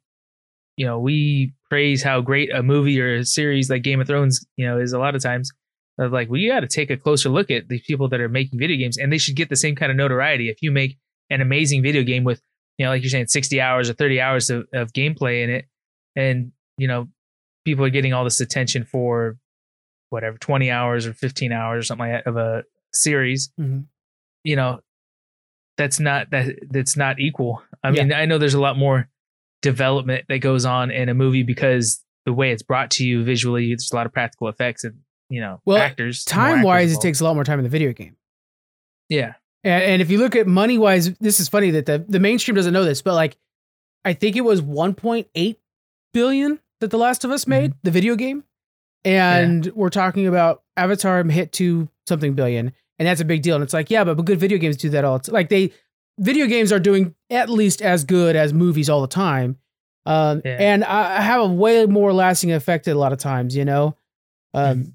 [0.77, 4.45] you know, we praise how great a movie or a series like Game of Thrones,
[4.57, 5.53] you know, is a lot of times
[6.01, 8.59] of like we got to take a closer look at the people that are making
[8.59, 10.49] video games and they should get the same kind of notoriety.
[10.49, 10.97] If you make
[11.31, 12.43] an amazing video game with,
[12.79, 15.67] you know, like you're saying, 60 hours or 30 hours of, of gameplay in it,
[16.17, 17.07] and you know,
[17.65, 19.37] people are getting all this attention for
[20.09, 23.85] whatever 20 hours or 15 hours or something like that of a series, Mhm.
[24.43, 24.81] you know,
[25.77, 27.63] that's not that that's not equal.
[27.85, 29.09] I mean, I know there's a lot more
[29.63, 33.69] development that goes on in a movie because the way it's brought to you visually.
[33.69, 34.95] There's a lot of practical effects and
[35.31, 36.25] you know Well, actors.
[36.25, 38.17] Time wise, it takes a lot more time in the video game.
[39.09, 39.35] yeah.
[39.63, 42.55] And, and if you look at money wise, this is funny that the, the mainstream
[42.55, 43.37] doesn't know this, but like,
[44.05, 45.57] I think it was 1.8
[46.15, 48.45] billion that The Last of Us made, the video game.
[49.05, 52.73] And we're talking about Avatar hit to something billion.
[52.99, 53.55] And that's a big deal.
[53.55, 55.17] And it's like, yeah, but, but good video games do that all.
[55.17, 55.73] It's like they,
[56.19, 59.59] video games are doing at least as good as movies all the time.
[60.07, 60.57] Um, Yeah.
[60.59, 63.67] And I I have a way more lasting effect At a lot of times, you
[63.67, 63.97] know?
[64.55, 64.93] Um, Mhm.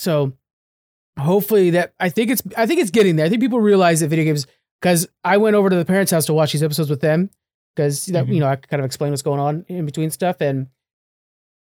[0.00, 0.32] So
[1.18, 3.26] hopefully that I think it's I think it's getting there.
[3.26, 4.46] I think people realize that video games
[4.80, 7.30] because I went over to the parents' house to watch these episodes with them
[7.76, 8.34] because that Mhm.
[8.34, 10.68] you know I kind of explain what's going on in between stuff and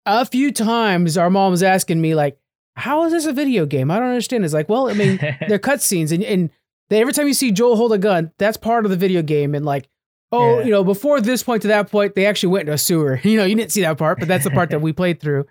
[0.06, 2.38] a few times our mom was asking me like
[2.76, 5.16] how is this a video game I don't understand it's like well I mean
[5.48, 6.50] they're cutscenes and and
[6.90, 9.54] they, every time you see Joel hold a gun that's part of the video game
[9.54, 9.88] and like
[10.32, 10.64] oh Yeah.
[10.64, 13.36] you know before this point to that point they actually went into a sewer you
[13.36, 15.44] know you didn't see that part but that's the part that we played through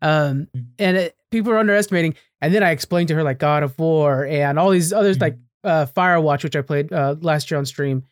[0.00, 3.78] um and it, people are underestimating and then I explained to her like God of
[3.78, 7.66] War and all these others like uh, Firewatch, which I played uh, last year on
[7.66, 8.04] stream.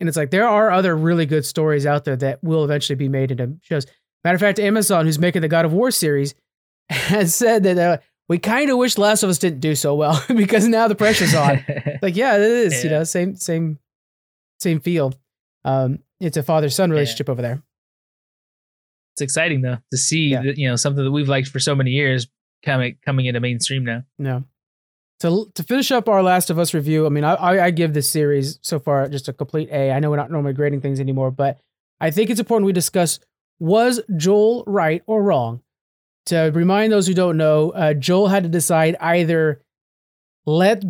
[0.00, 3.08] And it's like there are other really good stories out there that will eventually be
[3.08, 3.86] made into shows.
[4.24, 6.34] Matter of fact, Amazon, who's making the God of War series,
[6.90, 10.22] has said that uh, we kind of wish Last of Us didn't do so well
[10.34, 11.64] because now the pressure's on.
[12.02, 12.84] like, yeah, it is.
[12.84, 13.78] You know, same same
[14.58, 15.12] same feel.
[15.64, 16.94] Um, it's a father son Yeah.
[16.94, 17.62] relationship over there.
[19.14, 20.42] it's exciting though to see Yeah.
[20.42, 22.26] that you know something that we've liked for so many years
[22.64, 24.02] coming coming into mainstream now.
[24.18, 24.44] No.
[25.20, 27.92] To to finish up our Last of Us review, I mean, I, I I give
[27.92, 29.92] this series so far just a complete A.
[29.92, 31.60] I know we're not normally grading things anymore, but
[32.00, 33.20] I think it's important we discuss
[33.58, 35.60] was Joel right or wrong.
[36.26, 39.60] To remind those who don't know, uh, Joel had to decide either
[40.46, 40.82] let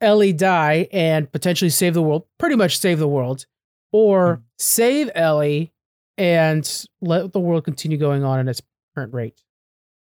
[0.00, 3.46] Ellie die and potentially save the world, pretty much save the world,
[3.92, 4.42] or Mhm.
[4.58, 5.72] save Ellie
[6.16, 8.62] and let the world continue going on at its
[8.96, 9.44] current rate.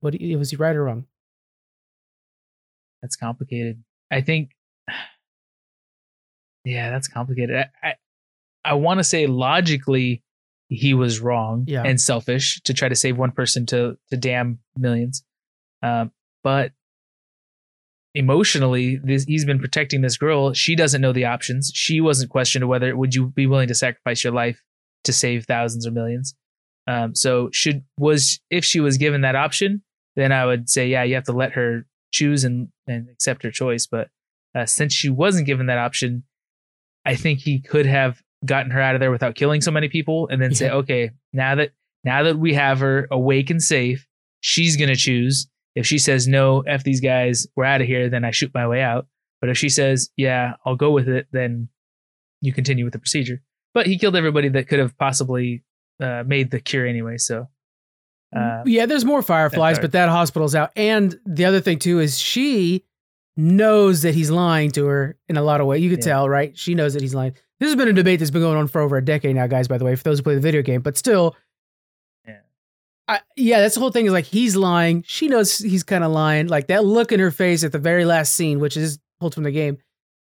[0.02, 1.06] What do you- was he right or wrong?
[3.02, 3.84] That's complicated.
[4.12, 4.52] I think.
[6.64, 7.56] Yeah, that's complicated.
[7.56, 7.93] I I,
[8.64, 10.24] I want to say logically
[10.68, 11.82] he was wrong Yeah.
[11.84, 15.24] and selfish to try to save one person to to damn millions,
[15.82, 16.12] um,
[16.43, 16.72] but
[18.14, 20.54] emotionally this, he's been protecting this girl.
[20.54, 21.72] She doesn't know the options.
[21.74, 24.62] She wasn't questioned whether would you be willing to sacrifice your life
[25.06, 26.36] to save thousands or millions.
[26.88, 29.82] Um, so should was if she was given that option,
[30.16, 33.51] then I would say yeah, you have to let her choose and and accept her
[33.51, 33.88] choice.
[33.88, 34.09] But
[34.55, 36.24] uh, since she wasn't given that option,
[37.05, 40.28] I think he could have gotten her out of there without killing so many people,
[40.30, 41.72] and then say, okay, now that
[42.03, 44.07] now that we have her awake and safe,
[44.41, 45.47] she's gonna choose.
[45.76, 48.68] If she says no, f these guys, we're out of here, then I shoot my
[48.68, 49.07] way out.
[49.39, 51.70] But if she says yeah, I'll go with it, then
[52.41, 53.41] you continue with the procedure.
[53.74, 55.64] But he killed everybody that could have possibly
[56.01, 57.18] uh, made the cure anyway.
[57.18, 57.47] So
[58.36, 60.72] uh, yeah, there's more fireflies, but that hospital's out.
[60.76, 62.84] And the other thing too is she
[63.38, 65.82] knows that he's lying to her in a lot of ways.
[65.82, 66.14] You could Yeah.
[66.14, 66.58] tell, right?
[66.58, 67.34] She knows that he's lying.
[67.60, 69.68] This has been a debate that's been going on for over a decade now, guys.
[69.68, 71.36] By the way, for those who play the video game, but still,
[72.28, 72.40] Yeah.
[73.08, 74.06] I, yeah, that's the whole thing.
[74.06, 75.04] Is like he's lying.
[75.08, 76.48] She knows he's kind of lying.
[76.48, 79.44] Like that look in her face at the very last scene, which is pulled from
[79.44, 79.78] the game,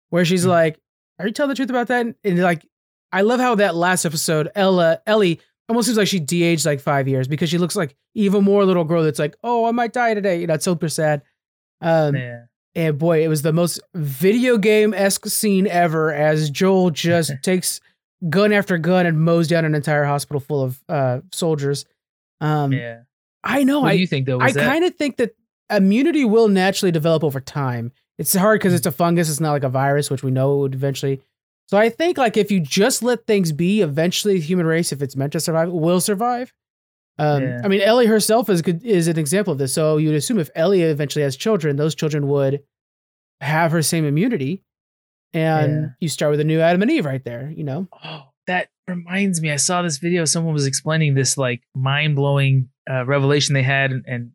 [0.09, 0.49] where she's Mhm.
[0.49, 0.79] like,
[1.19, 2.65] "Are you telling the truth about that?" And like,
[3.11, 5.39] I love how that last episode, Ella, Ellie
[5.69, 8.83] almost seems like she de-aged like five years because she looks like even more little
[8.83, 10.39] girl that's like, oh, I might die today.
[10.39, 11.21] You know, it's super sad.
[11.81, 12.43] Um, yeah.
[12.75, 17.79] and boy, it was the most video game esque scene ever as Joel just takes
[18.29, 21.85] gun after gun and mows down an entire hospital full of uh, soldiers.
[22.41, 23.01] Um, yeah.
[23.43, 23.81] I know.
[23.81, 24.39] What I do you think though?
[24.39, 25.35] I that- kind of think that
[25.69, 27.91] immunity will naturally develop over time.
[28.17, 29.29] It's hard because it's a fungus.
[29.29, 31.21] It's not like a virus, which we know would eventually.
[31.67, 35.01] So I think like if you just let things be, eventually the human race, if
[35.01, 36.53] it's meant to survive, will survive.
[37.19, 37.61] Um, Yeah.
[37.63, 39.73] I mean, Ellie herself is good, is an example of this.
[39.73, 42.61] So you'd assume if Ellie eventually has children, those children would
[43.41, 44.63] have her same immunity,
[45.33, 45.87] and Yeah.
[45.99, 47.51] you start with a new Adam and Eve right there.
[47.55, 49.51] You know, Oh, that reminds me.
[49.51, 50.23] I saw this video.
[50.25, 54.31] Someone was explaining this like mind blowing uh, revelation they had, and, and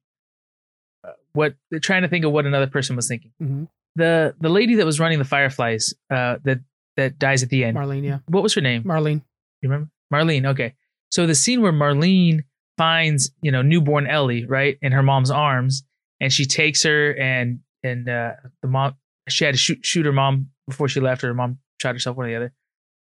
[1.02, 3.32] uh, what they're trying to think of what another person was thinking.
[3.42, 3.68] Mhm.
[3.96, 6.60] The the lady that was running the Fireflies, uh, that
[6.96, 7.76] that dies at the end.
[7.76, 8.04] Marlene.
[8.04, 8.84] Yeah, what was her name?
[8.84, 9.22] Marlene.
[9.62, 9.90] You remember?
[10.12, 10.46] Marlene.
[10.46, 10.74] Okay.
[11.10, 12.44] So the scene where Marlene
[12.78, 15.84] finds, you know, newborn Ellie, right, in her mom's arms,
[16.20, 18.32] and she takes her and and uh
[18.62, 18.94] the mom
[19.28, 22.16] she had to shoot shoot her mom before she left, or her mom shot herself,
[22.16, 22.52] one or the other.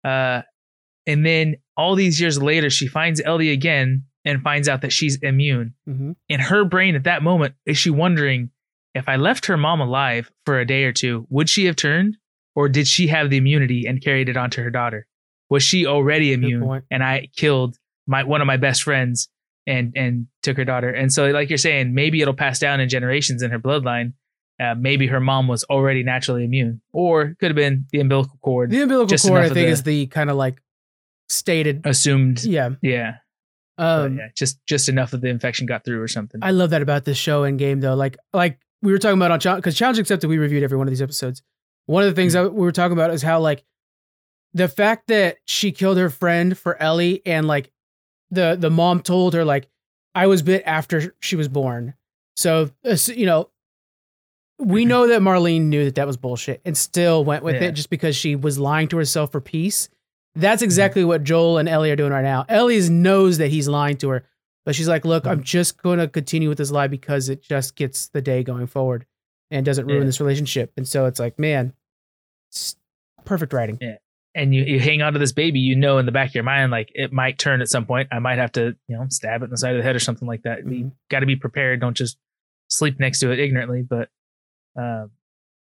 [0.05, 0.43] Uh
[1.07, 5.17] and then all these years later, she finds Ellie again and finds out that she's
[5.23, 5.75] immune.
[5.87, 8.51] hmm In her brain at that moment, is she wondering
[8.95, 12.17] if I left her mom alive for a day or two, would she have turned?
[12.55, 15.07] Or did she have the immunity and carried it on to her daughter?
[15.51, 17.77] Was she already immune and I killed
[18.07, 19.29] my one of my best friends
[19.67, 20.91] and and took her daughter.
[20.91, 24.13] And so, like you're saying, maybe it'll pass down in generations in her bloodline.
[24.63, 28.39] Uh, maybe her mom was already naturally immune, or it could have been the umbilical
[28.41, 30.61] cord The umbilical cord, I think, the- is the kind of like
[31.29, 31.83] stated.
[31.85, 32.45] assumed.
[32.45, 32.71] Yeah.
[32.83, 33.17] Yeah,
[33.79, 36.41] Um, yeah, just just enough of the infection got through or something.
[36.43, 37.95] I love that about this show and game though.
[37.97, 40.93] Like like we were talking about on because challenge accepted we reviewed every one of
[40.93, 41.43] these episodes.
[41.87, 42.45] One of the things hmm.
[42.45, 43.65] that we were talking about is how like
[44.53, 47.71] the fact that she killed her friend for Ellie and like
[48.31, 49.69] the the mom told her like
[50.15, 51.95] I was bit after she was born.
[52.37, 53.51] So uh, you know
[54.59, 54.89] we mm-hmm.
[54.89, 57.69] know that Marlene knew that that was bullshit and still went with Yeah.
[57.69, 59.89] it just because she was lying to herself for peace.
[60.37, 60.65] That's mm-hmm.
[60.65, 62.45] exactly what Joel and Ellie are doing right now.
[62.49, 64.25] Ellie knows that he's lying to her,
[64.65, 65.33] but she's like, "Look, mm-hmm.
[65.33, 68.67] I'm just going to continue with this lie because it just gets the day going
[68.67, 69.07] forward
[69.55, 70.07] and doesn't ruin Yeah.
[70.07, 71.73] this relationship." And so it's like, man,
[72.51, 72.77] it's
[73.25, 73.79] perfect writing.
[74.37, 76.43] and you, you hang on to this baby, you know in the back of your
[76.45, 78.09] mind, like it might turn at some point.
[78.11, 80.01] I might have to, you know, stab it in the side of the head or
[80.01, 80.59] something like that.
[80.67, 80.93] You Mhm.
[81.09, 81.81] got to be prepared.
[81.81, 82.19] Don't just
[82.69, 83.83] sleep next to it ignorantly.
[83.83, 84.09] But,
[84.77, 85.13] um,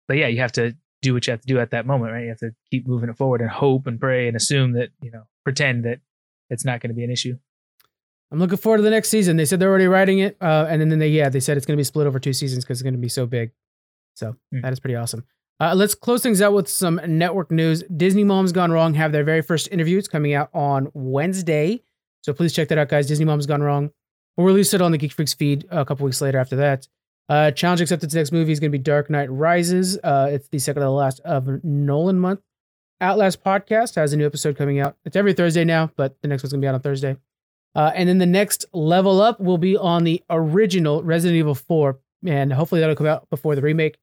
[0.08, 2.24] but yeah, you have to do what you have to do at that moment, right?
[2.24, 5.12] You have to keep moving it forward and hope and pray and assume that you
[5.12, 6.00] know, pretend that
[6.50, 7.38] it's not going to be an issue.
[8.32, 9.38] I'm looking forward to the next season.
[9.38, 11.78] They said they're already writing it, uh, and then they yeah they said it's going
[11.78, 13.52] to be split over two seasons because it's going to be so big.
[14.16, 14.62] So Hmm.
[14.62, 15.24] that is pretty awesome.
[15.60, 17.84] Uh, let's close things out with some network news.
[17.96, 19.98] Disney Moms Gone Wrong have their very first interview.
[19.98, 21.82] It's coming out on Wednesday,
[22.24, 23.08] so please check that out, guys.
[23.08, 23.92] Disney Moms Gone Wrong.
[24.36, 26.88] We'll release it on the Geek Freaks feed a couple weeks later after that.
[27.30, 28.14] Uh, Challenge accepted.
[28.14, 29.98] next movie is going to be Dark Knight Rises.
[30.04, 32.42] Uh, it's the second to the last of Nolan month.
[33.02, 34.96] Outlast podcast has a new episode coming out.
[35.06, 37.16] It's every Thursday now, but the next one's going to be out on Thursday.
[37.76, 41.98] Uh, and then the next level up will be on the original Resident Evil 4.
[42.26, 43.98] And hopefully that'll come out before the remake.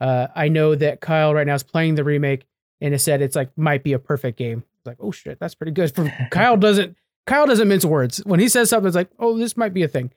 [0.00, 2.46] Uh, I know that Kyle right now is playing the remake
[2.80, 4.62] and has said it's like might be a perfect game.
[4.78, 5.94] It's like, oh shit, that's pretty good.
[5.94, 6.96] From Kyle doesn't
[7.26, 8.18] Kyle doesn't mince words.
[8.24, 10.12] When he says something, it's like, oh, this might be a thing.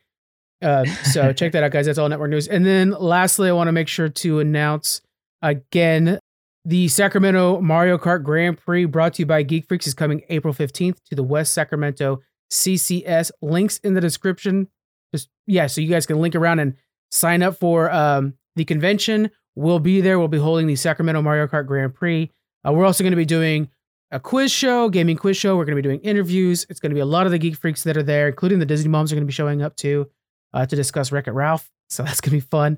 [0.61, 1.86] Uh, so check that out, guys.
[1.88, 2.47] That's all network news.
[2.47, 5.01] And then lastly, I want to make sure to announce
[5.41, 6.19] again
[6.63, 10.53] the Sacramento Mario Kart Grand Prix brought to you by Geek Freaks is coming April
[10.53, 12.21] 15th to the West Sacramento
[12.51, 13.32] CCS.
[13.41, 14.67] Links in the description.
[15.13, 16.75] Just yeah, so you guys can link around and
[17.09, 19.32] sign up for um, the convention.
[19.55, 20.17] We'll be there.
[20.19, 22.31] We'll be holding the Sacramento Mario Kart Grand Prix.
[22.65, 23.69] Uh, we're also going to be doing
[24.11, 25.57] a quiz show, gaming quiz show.
[25.57, 26.65] We're going to be doing interviews.
[26.69, 28.65] It's going to be a lot of the Geek Freaks that are there, including the
[28.65, 30.09] Disney moms are going to be showing up too
[30.53, 31.69] uh, to discuss Wreck It Ralph.
[31.91, 32.77] So that's going to be fun.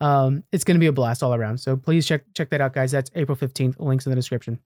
[0.00, 1.58] Um, it's going to be a blast all around.
[1.58, 2.92] So please check check that out, guys.
[2.92, 3.78] That's April 15th.
[3.78, 4.58] Links in the description.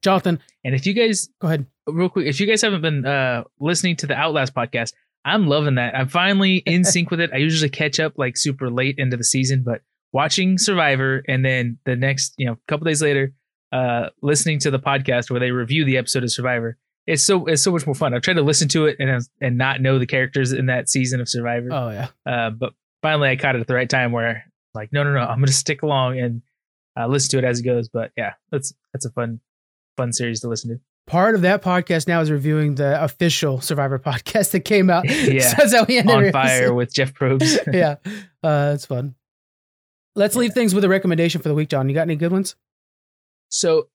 [0.00, 1.66] Jonathan, And if you guys go ahead.
[1.86, 4.92] real quick, if you guys haven't been uh, listening to the Outlast podcast,
[5.24, 5.94] I'm loving that.
[5.96, 7.30] I'm finally in sync with it.
[7.32, 9.82] I usually catch up like super late into the season, but
[10.12, 13.32] watching Survivor and then the next, you know, couple days later,
[13.72, 17.62] uh, listening to the podcast where they review the episode of Survivor, it's so it's
[17.64, 18.14] so much more fun.
[18.14, 21.20] I've tried to listen to it and and not know the characters in that season
[21.20, 22.08] of Survivor, Oh yeah.
[22.30, 24.44] uh, but finally I caught it at the right time where
[24.74, 26.42] like no no no I'm gonna stick along and
[26.98, 27.88] uh, listen to it as it goes.
[27.88, 29.40] But yeah, that's that's a fun
[29.96, 30.80] fun series to listen to.
[31.08, 35.04] Part of that podcast now is reviewing the official Survivor podcast that came out.
[35.10, 35.40] Yeah.
[35.48, 37.72] so that's how we ended On fire with Jeff Probst.
[37.74, 37.96] yeah,
[38.44, 39.14] uh, that's fun.
[40.14, 41.88] Let's leave things with a recommendation for the week, John.
[41.88, 42.54] You got any good ones?
[43.48, 43.88] So,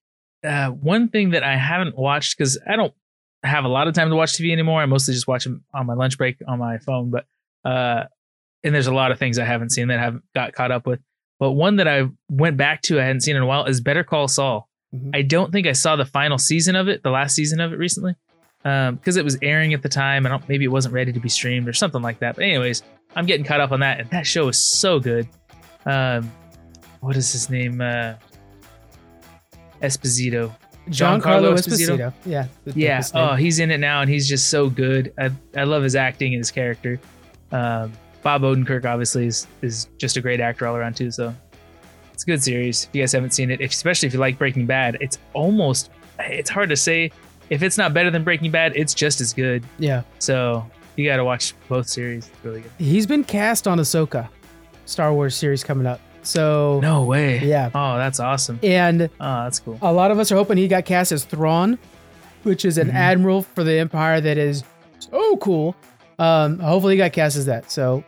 [0.44, 2.94] uh, one thing that I haven't watched because I don't
[3.44, 4.80] have a lot of time to watch TV anymore.
[4.80, 7.10] I mostly just watch them on my lunch break on my phone.
[7.10, 7.26] But
[7.64, 8.04] uh,
[8.64, 10.86] and there's a lot of things I haven't seen that I haven't got caught up
[10.86, 11.00] with.
[11.38, 14.02] But one that I went back to I hadn't seen in a while is Better
[14.02, 14.68] Call Saul.
[14.94, 15.10] Mhm.
[15.14, 17.76] I don't think I saw the final season of it, the last season of it
[17.78, 18.14] recently,
[18.62, 21.20] because it was airing at the time and I don't- maybe it wasn't ready to
[21.20, 22.34] be streamed or something like that.
[22.36, 22.82] But anyways,
[23.14, 25.28] I'm getting caught up on that, and that show is so good.
[25.88, 26.30] Um,
[27.00, 27.80] what is his name?
[27.80, 28.14] Uh,
[29.82, 30.54] Esposito.
[30.88, 31.96] Giancarlo Esposito.
[31.98, 32.12] Esposito?
[32.24, 32.46] Yeah.
[32.64, 33.02] Yeah.
[33.14, 35.12] Oh, he's in it now, and he's just so good.
[35.18, 36.98] I, I love his acting and his character.
[37.52, 41.10] Um, Bob Odenkirk obviously is is just a great actor all around too.
[41.10, 41.34] So
[42.12, 42.84] it's a good series.
[42.84, 45.90] If you guys haven't seen it, if, especially if you like Breaking Bad, it's almost
[46.18, 47.12] it's hard to say
[47.50, 48.72] if it's not better than Breaking Bad.
[48.74, 49.64] It's just as good.
[49.78, 50.02] yeah.
[50.18, 50.66] So
[50.96, 52.26] you got to watch both series.
[52.28, 52.72] It's really good.
[52.78, 54.28] He's been cast on Ahsoka,
[54.88, 56.00] Star Wars series coming up.
[56.22, 57.38] So No way.
[57.44, 58.58] yeah, Oh, that's awesome.
[58.62, 59.78] and Oh, that's cool.
[59.82, 61.78] a lot of us are hoping he got cast as Thrawn,
[62.42, 62.94] which is an Mhm.
[62.94, 64.64] admiral for the Empire that is
[64.98, 65.76] so cool.
[66.18, 67.70] Um, hopefully he got cast as that.
[67.70, 68.02] So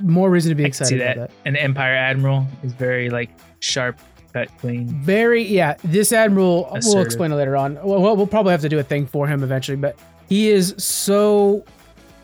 [0.00, 1.16] more reason to be I excited that.
[1.16, 1.48] about that.
[1.48, 3.30] An Empire Admiral is very like
[3.60, 3.98] sharp,
[4.32, 4.88] cut, clean.
[5.02, 5.74] Very yeah.
[5.84, 7.78] This admiral we'll explain it later on.
[7.82, 9.96] We'll, we'll probably have to do a thing for him eventually, but
[10.28, 11.64] he is so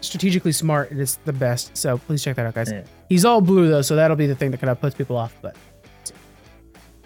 [0.00, 0.90] strategically smart.
[0.90, 1.76] and It's the best.
[1.76, 2.72] So please check that out, guys.
[2.72, 2.82] Yeah.
[3.10, 5.36] He's all blue though, so that'll be the thing that kind of puts people off.
[5.42, 5.56] But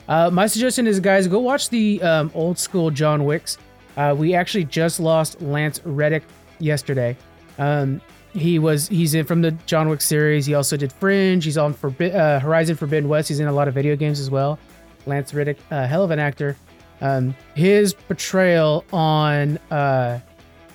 [0.06, 3.56] uh, my suggestion is, guys, go watch the um, old school John Wicks.
[3.96, 6.22] Uh, we actually just lost Lance Reddick
[6.58, 7.16] yesterday.
[7.58, 8.02] Um,
[8.34, 10.44] he was he's in from the John Wick series.
[10.44, 11.42] He also did Fringe.
[11.42, 13.28] He's on for uh, Horizon Forbidden West.
[13.28, 14.58] He's in a lot of video games as well.
[15.06, 16.54] Lance Reddick, uh, hell of an actor.
[17.00, 20.20] Um, his portrayal on uh,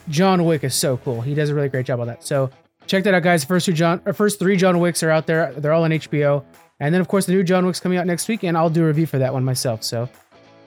[0.08, 1.22] John Wick is so cool.
[1.22, 2.24] He does a really great job on that.
[2.24, 2.50] So
[2.90, 3.44] check that out, guys.
[3.44, 5.54] First two John, or first three John Wicks are out there.
[5.54, 6.44] They're all on HBO.
[6.82, 8.84] And then of course the new John Wick's coming out next week, and I'll do
[8.84, 9.84] a review for that one myself.
[9.84, 10.10] So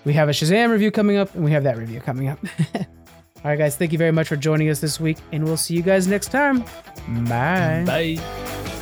[0.04, 2.38] we have a Shazam review coming up, and we have that review coming up.
[2.74, 2.84] all
[3.44, 3.76] right, guys.
[3.76, 6.30] Thank you very much for joining us this week, and we'll see you guys next
[6.30, 6.64] time.
[7.26, 7.84] Bye.
[7.86, 8.81] Bye.